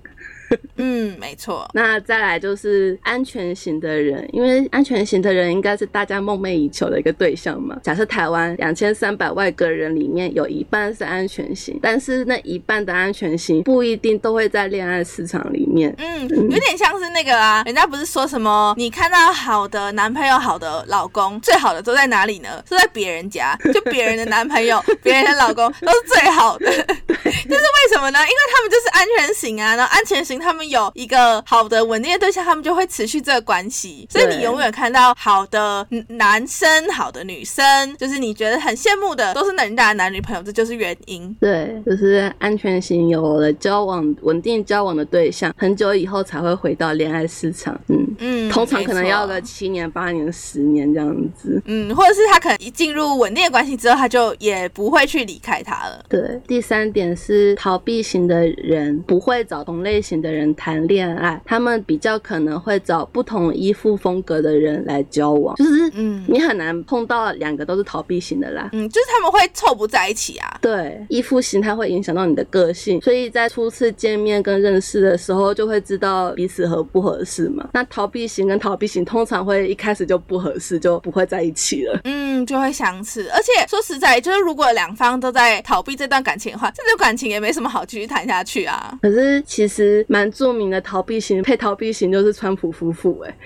[0.78, 1.68] 嗯，没错。
[1.74, 7.78] 那再来就是安全型的人，因为安全型的人应该是大家梦寐以求的一个对象嘛。
[7.84, 15.93] 假设台湾两千三百万个人里面有一半是安全型，但是那一半的安全型不一定都会在恋爱市场里面。
[15.97, 22.64] 嗯，有点像是那个啊，人家不是说什么，你看到好的男朋友、好的老公，最好的都在哪里呢？
[22.68, 26.66] 是在别人家，就别人的男朋友、 别人的老公都是最好的。
[27.16, 28.20] 就是为什么呢？
[28.20, 34.08] 因为他们就是安全型啊，然后安全型他们有一个好的稳定的对象，他们就会持续这个关系。
[34.12, 37.64] 所以你永远看到好的嗯男生、好的女生，
[37.98, 41.36] 就是你觉得很羡慕的，都是人家的男女朋友，这就是原因。
[41.39, 47.80] 对，就是安全型有了交往稳定交往的对象，很久以后才会回到恋爱市场。
[47.88, 51.60] 嗯，嗯，通常可能要个七年、八年、十年这样子。
[51.66, 56.06] 嗯，或者是他可能一进入稳定的关系之后，他就也不会去离开他了。
[56.08, 68.70] 对，第三点是逃避型的人不会找同类型的人谈恋爱，他们比较可能会找不同依附风格的人来交往，就是嗯你很难碰到两个都是逃避型的啦。
[68.74, 70.58] 嗯，就是他们会凑不在一起啊。
[70.62, 77.70] 对，依附型它会影响到你的个性，所以在初次见面跟认识的时候就会知道彼此合不合适嘛。
[77.74, 82.00] 那逃避型跟逃避型通常会一开始就不合适，就不会在一起了。
[82.04, 88.98] 嗯，就会相似，而且说实在，就是如果两方都在逃避这段感情的话，这段感情也没什么好继续谈下去啊。
[89.02, 93.38] 可是其实蛮著名的逃避型配逃避型就是川普夫妇哎、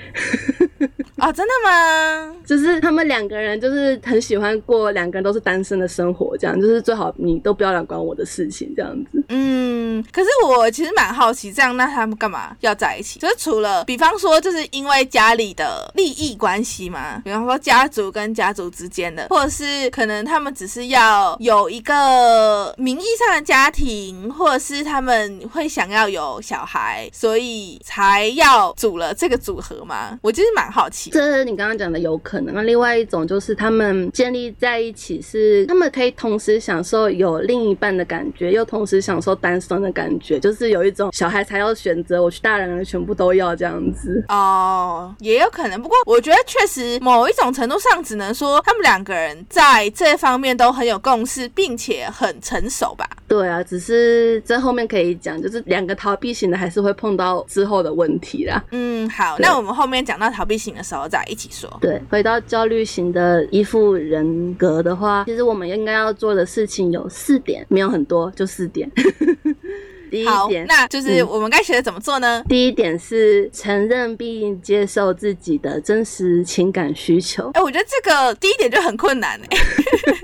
[1.22, 2.36] 哦， 真的吗？
[2.46, 9.24] 就是他们两个人就是很喜欢过两个人都是单身的生活，这样就是最好你都不要来管我的事情，这样子。
[9.30, 13.20] 嗯，可是我其实蛮好奇，这样那他们干嘛要在一起？
[13.20, 30.18] 就是除了比方说，就是因为家里的利益关系嘛，比方说家族跟家族之间的，或者是可能他们只是要有一个名义上的家庭，或者是他们会想要有小孩，所以才要组了这个组合嘛？
[30.22, 31.09] 我其实蛮好奇。
[31.10, 32.54] 这你刚刚讲的有可能。
[32.54, 44.24] 那另外一种就是他们建立在一起，是他们可以同时享受有另一半的感觉，又同时享受单身的感觉，就是有一种小孩才要选择，我去大人了全部都要这样子。
[44.30, 45.82] 哦，也有可能。
[45.82, 53.08] 不过我觉得确实某一种程度上，只能说他们两个人在这方面都很有共识，并且很成熟吧。
[53.28, 58.64] 对啊，只是这后面可以讲，就是两个逃避型的还是会碰到之后的问题啦。
[58.72, 61.70] 嗯，好，那我们后面讲到逃避型的时候再一起说。
[61.80, 68.90] 对，回到焦虑型的依附人格的话，其实我们应该要做的事情有四点，没有很多，就四点。
[70.10, 72.44] 第一点，那就是我们该学的怎么做呢？
[72.48, 77.50] 第一点是承认并接受自己的真实情感需求。
[77.54, 79.58] 哎，我觉得这个第一点就很困难哎。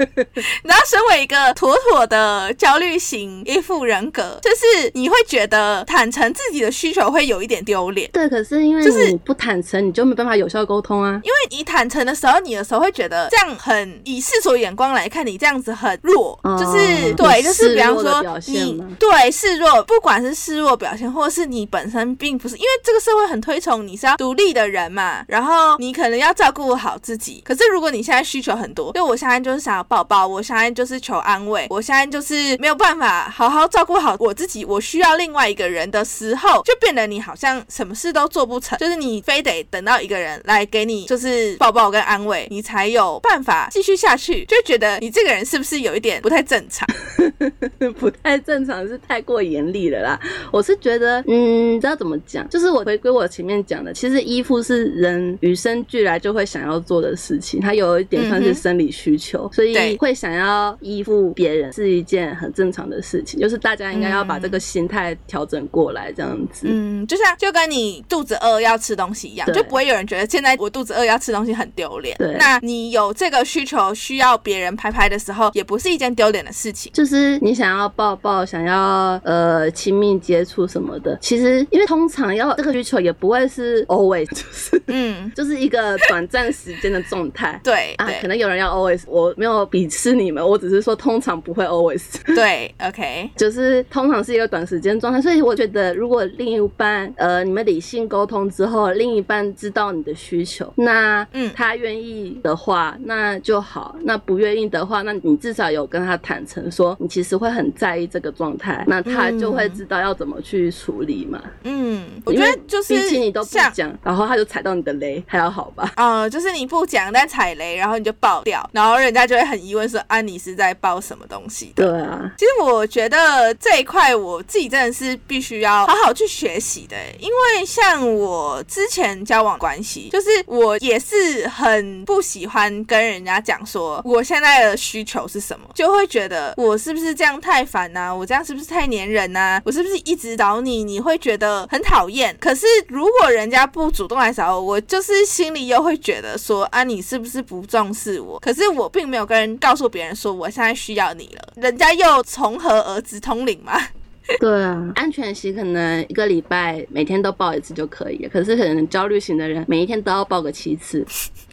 [0.63, 8.09] 你要身为一个妥妥的焦虑型依附人格，就是你会觉得坦诚自己的需求会有一点丢脸。
[8.11, 11.19] 对，可是因为就是你不坦诚，你就没办法有效沟通啊。
[11.23, 19.74] 因为你坦诚的时候，你有时候会觉得这样很以世俗眼光来看，你这样子很弱，就是对，就是比方说你对示弱。
[19.83, 27.41] 不管是示弱表现，或是你本身并不是，因为这个社会很推崇你是要独立的人嘛，然后你可能要照顾好自己。
[27.45, 46.87] 可是如果你现在需求很多，因为我现在就是想要抱抱，我现在就是求安慰，我现在就是没有办法好好照顾好我自己，我需要另外一个人的时候，就变得你好像什么事都做不成，就是你非得等到一个人来给你就是抱抱跟安慰，你才有办法继续下去，就觉得你这个人是不是有一点不太正常？
[47.99, 49.64] 不太正常是太过严。
[49.71, 50.19] 力了啦，
[50.51, 66.67] 我是觉得，嗯，知道怎么讲，就是我回归我前面讲的，其实依附是人与生俱来就会想要做的事情，它有一点算是生理需求，所以会想要依附别人是一件很正常的事情，就是大家应该要把这个心态调整过来，这样子。
[66.69, 72.15] 嗯，就像就跟你肚子饿要吃东西一样，就不会有人觉得现在我肚子饿要吃东西很丢脸。
[72.17, 76.91] 对，那你有这个需求需要别人拍拍的时候，也不是一件丢脸的事情。
[76.93, 79.54] 就是你想要抱抱，想要呃。
[79.55, 87.57] 呃，亲密接触什么的，其实因为通常要这个需求也不会是 always，就是嗯， 就是一个短暂时间的状态。
[87.63, 92.03] 对啊，可能有人要 always，我没有鄙视你们，我只是说通常不会 always。
[92.35, 95.21] 对，OK，就是通常是一个短时间状态。
[95.21, 109.44] 所以我觉得，如果另一半呃，你们理性沟通之后，另一半知道你的需求，那嗯，他愿意的话，那就好；那不愿意的话，那你至少有跟他坦诚说，你其实会很在意这个状态，那他就。
[109.45, 111.41] 就会知道要怎么去处理嘛。
[111.63, 115.91] 嗯，我觉得就是比起你都不讲，然后他就踩到你的雷，还要好吧？
[115.97, 122.31] 嗯， 就是你不讲但踩雷，然后你就爆掉，然后人家就会很疑问说：“啊，你是在爆什么东西？”对啊。
[122.37, 138.13] 其实我觉得这一块我自己真的是必须要好好去学习的，因为像我之前交往关系，就是我也是很不喜欢跟人家讲说我现在的需求是什么，就会觉得我是不是这样太烦呐？
[138.13, 139.25] 我这样是不是太黏人？
[139.35, 142.33] 那我是不是一直找你，你会觉得很讨厌？
[142.39, 148.39] 可是如果人家不主动来找我，我就是心里又会觉得说啊，你是不是不重视我？
[148.39, 153.77] 可是我并没有跟人告诉别人说我现在需要你了，人家又从何而知通灵吗？
[154.39, 161.05] 对啊，安全型可能一个礼拜每天都报一次就可以了，可是可能焦虑型的人每一天都要报个七次。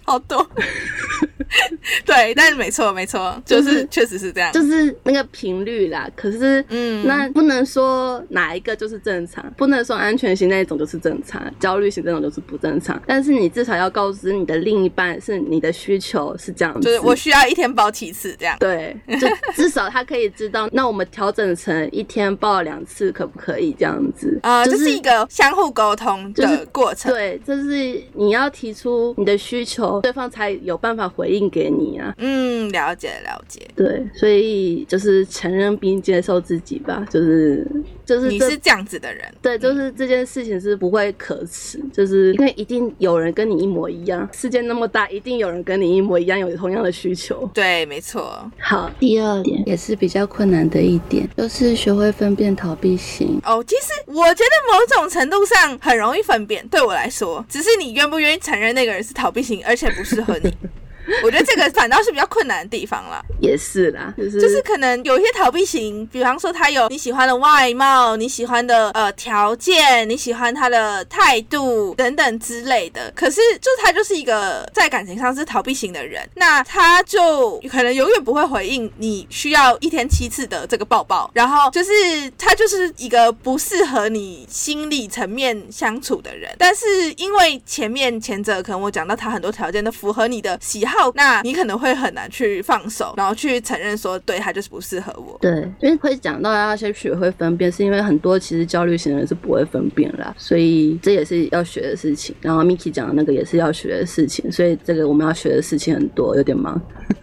[0.04, 0.46] 好多，
[2.04, 6.08] 对，但是没错，没错，就是确实是这样，就是那个频率啦。
[6.16, 13.00] 可是，嗯，那不能说哪一个就是正常，不能说安全型那一种就是正常，焦虑型这种就是不正常。
[13.06, 18.56] 但是你至少要告知你的另一半，是你的需求是这样子，就是我需要一天报几次这样。
[18.58, 24.38] 对，就 至少他可以知道，那我们调整成一天报两次，可不可以这样子？
[24.42, 27.12] 啊，这是一个相互沟通的过程。
[27.12, 29.91] 对，就是你要提出你的需求。
[30.00, 32.14] 对方才有办法回应给你啊。
[32.18, 33.60] 嗯，了解了解。
[33.76, 37.66] 对，所以就是承认并接受自己吧，就是。
[38.12, 47.48] 就是你是这样子的人，对，就是这件事情是不会可耻，就是因为一定有人跟你一模一样，世界那么大，一定有人跟你一模一样有同样的需求。
[47.54, 48.38] 对，没错。
[48.58, 53.40] 好，第二点也是比较困难的一点，就是学会分辨逃避型。
[53.46, 60.52] 哦，其实我觉得某种程度上很容易分辨，对我来说，只是你愿不愿意承认那个人是逃避型，而且不适合你。
[61.22, 63.22] 我觉得这个反倒是比较困难的地方啦。
[63.40, 73.12] 也是啦，就是就是可能有一些逃避型，比方说他有你喜欢的外貌、你喜欢的呃条件、你喜欢他的态度等等之类的。
[73.16, 81.92] 可是就他就是一个在感情上是逃避型的人，那他就可能永远不会回应你需要一天七次的这个抱抱，然后就是
[82.38, 86.54] 他就是一个不适合你心理层面相处的人。
[86.58, 95.36] 但是因为前面前者可能我讲到他很多条件都符合你的喜好，那你可能会很难去放手，然后去承认说对他就是不适合我。
[95.40, 102.34] 对，因为会讲到要先学会分辨，是因为很多其实焦虑型的人是不会分辨啦，所以这也是要学的事情。
[102.40, 106.80] 然后 Miki 讲的那个也是要学的事情，所以这个我们要学的事情很多，有点忙。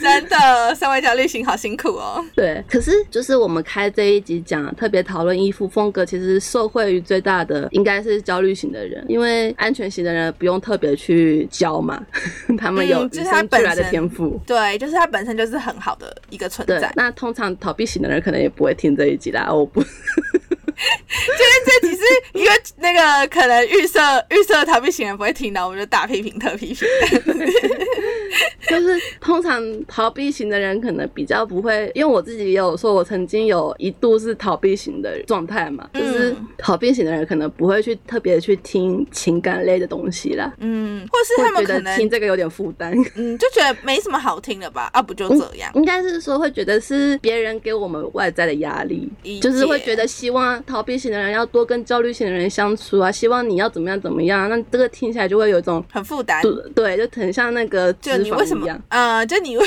[0.00, 2.24] 真的，三位焦虑型好辛苦哦。
[2.34, 12.02] 对，可是就是我们开这一集讲特别讨论衣服风格，其实受惠于最大的应该是焦虑型的人，因为安全型的人不用特别去教嘛，
[12.58, 14.40] 他们有与生俱来的天赋。
[14.46, 16.92] 对，就是他本身就是很好的一个存在，。
[16.96, 19.50] 那通常逃避型的人可能也不会听这一集啦。
[19.50, 19.82] 我不，
[21.80, 22.02] 这只是
[22.34, 24.00] 一个那个可能预设
[24.30, 26.88] 预设逃避型人不会听到，我们就大批评特批评。
[28.68, 42.92] 就是通常逃避型的人可能比较不会，因为我自己也有说，我曾经有一度是逃避型的状态嘛，就是嗯逃避型的人可能不会去特别去听情感类的东西啦，嗯，或是他们可能听这个有点负担。
[43.14, 44.90] 嗯就觉得没什么好听的吧？
[44.92, 45.72] 啊，不就这样？
[45.74, 49.10] 应该是说会觉得是别人给我们外在的压力，
[49.40, 56.42] 就是会觉得希望逃避型的人要多跟焦虑型的人相处啊，希望你要怎么样怎么样，那这个听起来就会有一种很负担。
[56.74, 58.82] 对，就很像那个脂就你为什么肪一样。
[58.90, 59.66] 呃，就你为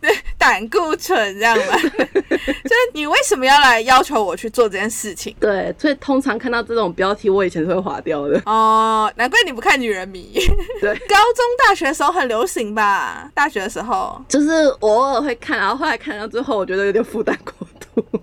[0.00, 1.76] 对胆固醇这样吧？
[1.82, 5.34] 就是你为什么要来要求我去做这件事情？
[5.40, 8.40] 对，所以通常看到这种标题，我以前是会划掉的。
[8.46, 10.34] 哦，难怪你不看女人迷。
[10.80, 13.30] 对，高中、大学的时候很流行吧？
[13.34, 14.48] 大学的时候，就是
[14.80, 18.20] 我偶尔会看，然后后来看到最后，我觉得有点负担过度。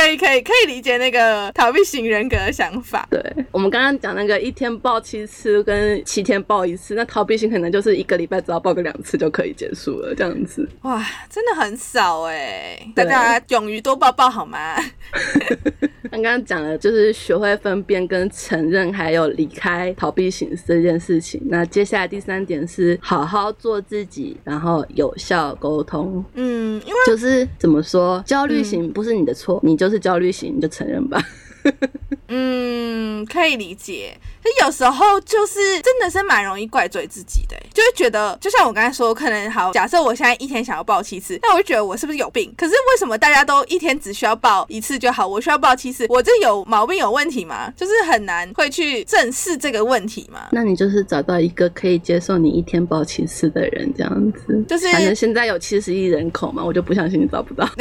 [0.00, 3.06] 可以可以可以理解那个逃避型人格的想法。
[3.10, 3.22] 对
[3.52, 10.66] 我们刚刚讲那个一天报七次跟七天报一次，那逃避型可能就是一个礼拜只要报个两次就可以结束了，这样子。
[10.82, 12.80] 哇，真的很少哎！
[12.96, 14.76] 大家勇于多抱抱好吗？
[16.10, 21.40] 刚刚讲的就是学会分辨跟承认，还有离开逃避型这件事情。
[21.46, 26.24] 那接下来第三点是好好做自己，然后有效沟通。
[26.34, 31.22] 嗯，因为就是怎么说，焦虑型不是你的错，你就是焦虑型，你就承认吧。
[32.28, 34.16] 嗯，可以理解。
[34.42, 42.52] 就有时候就是真的是蛮容易怪罪自己的欸，就会觉得，就像我刚才说，可能好，假设我现在一天想要抱七次，那我就觉得我是不是有病？
[42.56, 46.06] 可是为什么大家都一天只需要抱一次就好，我需要抱七次？
[46.08, 47.72] 我这有毛病有问题吗？
[47.76, 50.48] 就是很难会去正视这个问题嘛。
[50.52, 54.64] 那你就是找到一个可以接受你一天报七次的人，这样子。
[54.68, 57.68] 就是反正现在有七十亿人口嘛，我就不相信你找不到。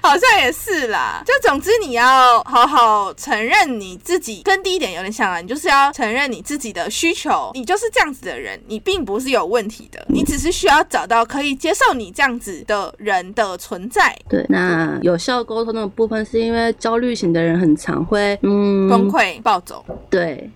[0.00, 14.16] 好像也是啦，就总之你要好好承认你自己，跟第一点有点像啊，你就是要承认你自己的需求，你就是这样子的人，你并不是有问题的，你只是需要找到可以接受你这样子的人的存在。
[14.28, 20.48] 对，那有效沟通的部分是因为焦虑型的人很常会嗯崩溃暴走，对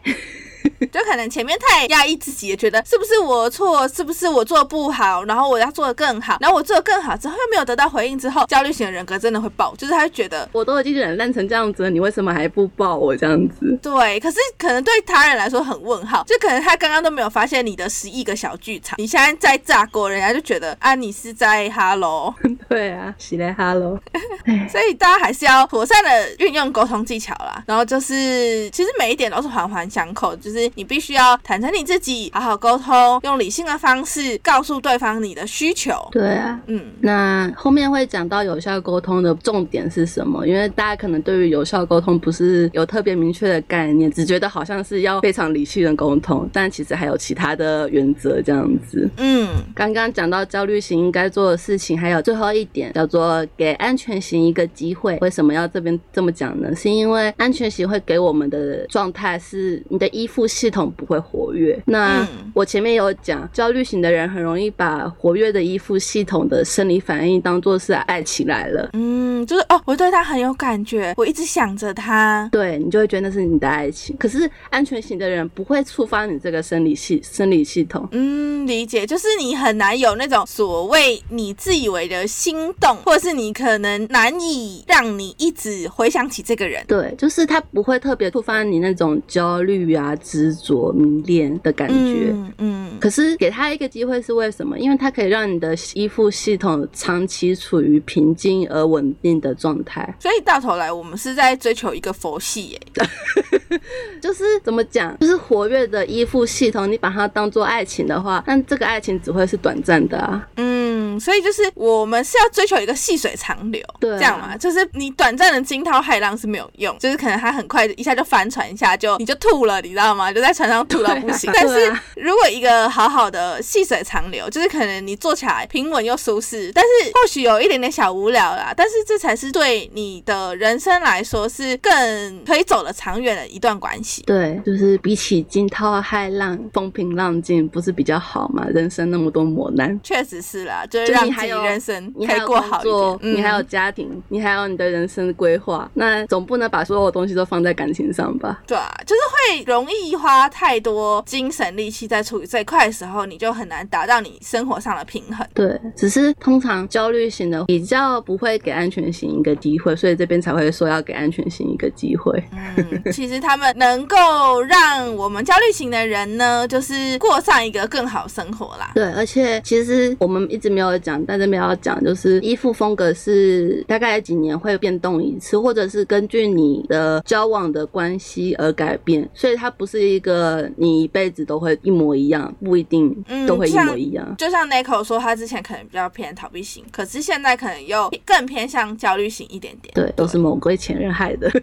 [0.93, 13.79] 就可能前面太压抑自己，也觉得是不是我错，是不是我做得不好，然后我要做的更好，然后我做的更好之后又没有得到回应之后，焦虑型的人格真的会爆，就是他会觉得我都已经忍烂成这样子了，你为什么还不抱我这样子？
[13.83, 22.35] 对，可是可能对他人来说很问号，就可能他刚刚都没有发现你的十亿个小剧场，你现在在炸锅，人家就觉得啊，你是在 hello，
[22.69, 23.99] 对啊，喜来 hello，
[24.71, 27.63] 所以大家还是要妥善的运用沟通技巧啦。
[27.67, 35.93] 然后就是，其实每一点都是环环相扣，就是你必须要坦诚你自己，好好沟通，用理性的方式告诉对方你的需求。
[36.11, 36.61] 对啊。
[36.67, 40.47] 嗯，那后面会讲到有效沟通的重点是什么？
[40.47, 49.09] 因为大家可能对于有效沟通不是有特别明确的概念，只觉得好像是要非常理性的沟通，但其实还有其他的原则这样子。
[49.17, 55.19] 嗯，刚刚讲到焦虑型应该做的事情，还有最后一点叫做给安全型一个机会。
[55.21, 56.75] 为什么要这边这么讲呢？
[56.75, 61.81] 是因为安全型会给我们的状态是你的依附系统不会活跃。
[61.87, 68.91] 那嗯我前面有讲，焦虑型的人很容易把活跃的依附系统的生理反应当做是爱起来了。
[68.93, 72.49] 嗯，嗯，就是哦，我对他很有感觉，我一直想着他。
[72.53, 74.15] 对你就会觉得那是你的爱情。
[74.19, 78.07] 可是安全型的人不会触发你这个生理系生理系统。
[78.13, 86.85] 嗯，理解，就是你很难有那种所谓你自以为的心动，或者是你可能难以让你一直回想起这个人。
[86.87, 92.31] 对，就是他不会特别触发你那种焦虑啊、执着、迷恋的感觉。
[92.33, 94.79] 嗯嗯，可是给他一个机会是为什么？
[94.79, 100.17] 因为他可以让你的依附系统长期处于平静而稳定的状态。
[100.19, 102.81] 所以到头来，我们是在追求一个佛系耶。
[104.23, 110.49] 就是怎么讲，就是活跃的依附系统，你把它当做爱情的话，那这个爱情只会是短暂的啊。
[110.57, 120.33] 嗯，所以就是我们是要追求一个细水长流，对啊这样嘛，就是你短暂的惊涛骇浪是没有用，就是可能它很快一下就翻船，一下就你就吐了，你知道吗？
[120.33, 121.51] 就在船上吐到不行。
[121.55, 134.23] 但是如果一个好好的细水长流，就是可能你坐起来平稳又舒适，但是或许有一点点小无聊啦，但是这才是对你的人生来说是更可以走得长远的一段关系。
[134.23, 138.67] 对，就是比起惊涛骇浪、风平浪静，不是比较好吗？
[138.69, 139.99] 人生那么多磨难。
[140.03, 148.61] 确实是啦，就是让自己你还有人生你还有可以过好一工作点，，你还有嗯家庭，你还有你的人生规划，那总不能把所有东西都放在感情上吧？
[148.67, 149.21] 对啊，就是
[149.57, 155.47] 会容易花太多精神力气在处理这一块的时候，你就很难达到你生活上的平衡。
[155.55, 162.43] 对，只是通常焦虑型的比较不会给安全型一个机会，所以这边才会说要给安全型一个机会。
[162.77, 168.91] 嗯，其实他们能够让我们焦虑型的人呢，就是过上一个更好生活啦。
[168.95, 184.35] 对，而且其实我们一直没有讲，但这边要讲，就是依附风格是大概几年会变动一次，或者是根据你的交往的关系而改变，所以它不是一个你一辈子都会一模一样，不一定嗯都会一模一样。
[184.39, 189.93] 就像 Nico 说，他之前可能比较偏逃避型，可是现在可能又更偏向焦虑型一点点。
[189.95, 191.51] 对，都是某个前任害的。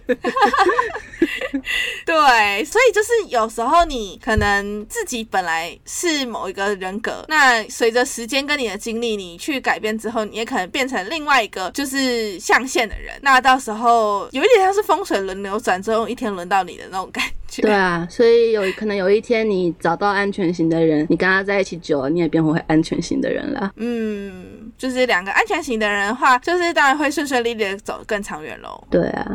[2.06, 13.14] 对，所以就是有时候你可能自己本来是某一个人格，那随着时间跟你的经历，你去改变之后，你也可能变成另外一个就是象限的人。
[13.22, 17.62] 那到时候有一点像是风水轮流转，之后一天轮到你的那种感觉。
[17.62, 23.72] 对啊，所以有可能有一天你找到安全型的人，你跟他在一起久了，你也变回安全型的人了。
[23.78, 28.84] 嗯，就是两个安全型的人的话，就是当然会顺顺利利的走更长远喽。
[28.90, 29.26] 对啊，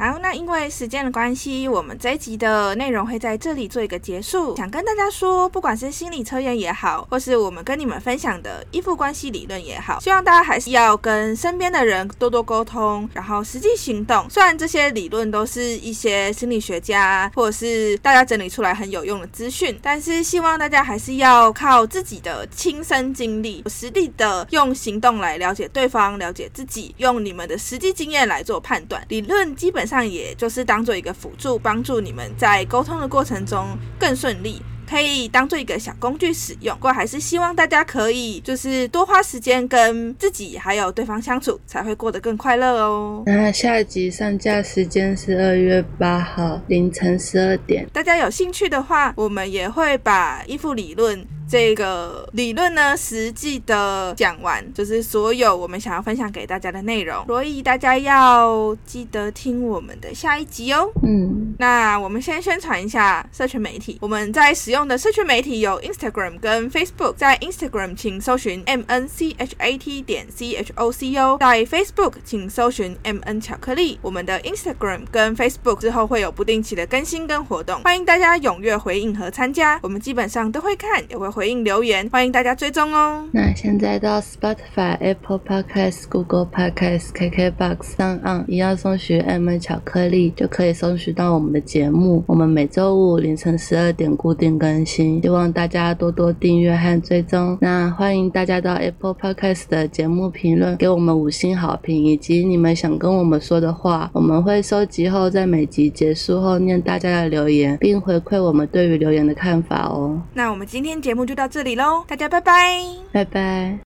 [0.00, 4.54] 好，那因为时间的关系，我们这一集的内容会在这里做一个结束。
[4.54, 14.24] 想跟大家说，不管是心理测验也好，或是我们跟你们分享的依附关系理论也好，希望大家还是要跟身边的人多多沟通，然后实际行动。
[14.30, 29.04] 虽然这些理论都是一些心理学家或者是大家整理出来很有用的资讯，但是希望大家还是要靠自己的亲身经历，实地的用行动来了解对方，了解自己，用你们的实际经验来做判断。
[29.08, 34.60] 理论基本上也就是当做一个辅助，帮助你们在沟通的过程中更顺利。
[34.88, 43.22] 可以当做一个小工具使用，不过还是希望大家可以就是多花时间跟自己还有对方相处，才会过得更快乐哦。
[43.26, 47.86] 那下一集上架时间是二月八号凌晨十二点。
[47.92, 60.90] 大家有兴趣的话，我们也会把依附理论这个理论呢实际的讲完，就是所有我们想要分享给大家的内容，所以大家要记得听我们的下一集哦。
[61.02, 70.92] 嗯，那我们先宣传一下社群媒体，我们在使用用的社群媒体有 Instagram 跟 Facebook，在 Instagram 请搜寻 M N C H A T 点 C H O
[70.92, 73.98] C O，在 Facebook 请搜寻 M N 巧克力。
[74.00, 83.28] 我们的 Instagram 跟 Facebook 之后会有不定期的更新跟活动，欢迎大家踊跃回应和参加，我们基本上都会看，也会回应留言，欢迎大家追踪哦。
[83.32, 92.22] 那现在到 Spotify、Apple Podcast、Google Podcast、KKBox 上岸，一样搜寻 M N 巧克力，就可以搜寻到我们的节目。
[92.28, 97.56] 我们每周五凌晨十二点固定更新，希望大家多多订阅和追踪。
[97.60, 110.20] 那欢迎大家到 Apple Podcast 的节目评论给我们五星好评，以及你们想跟我们说的话，我们会收集后在每集结束后念大家的留言，并回馈我们对于留言的看法哦。
[110.34, 112.82] 那我们今天节目就到这里喽，大家拜拜。
[113.10, 113.87] 拜拜。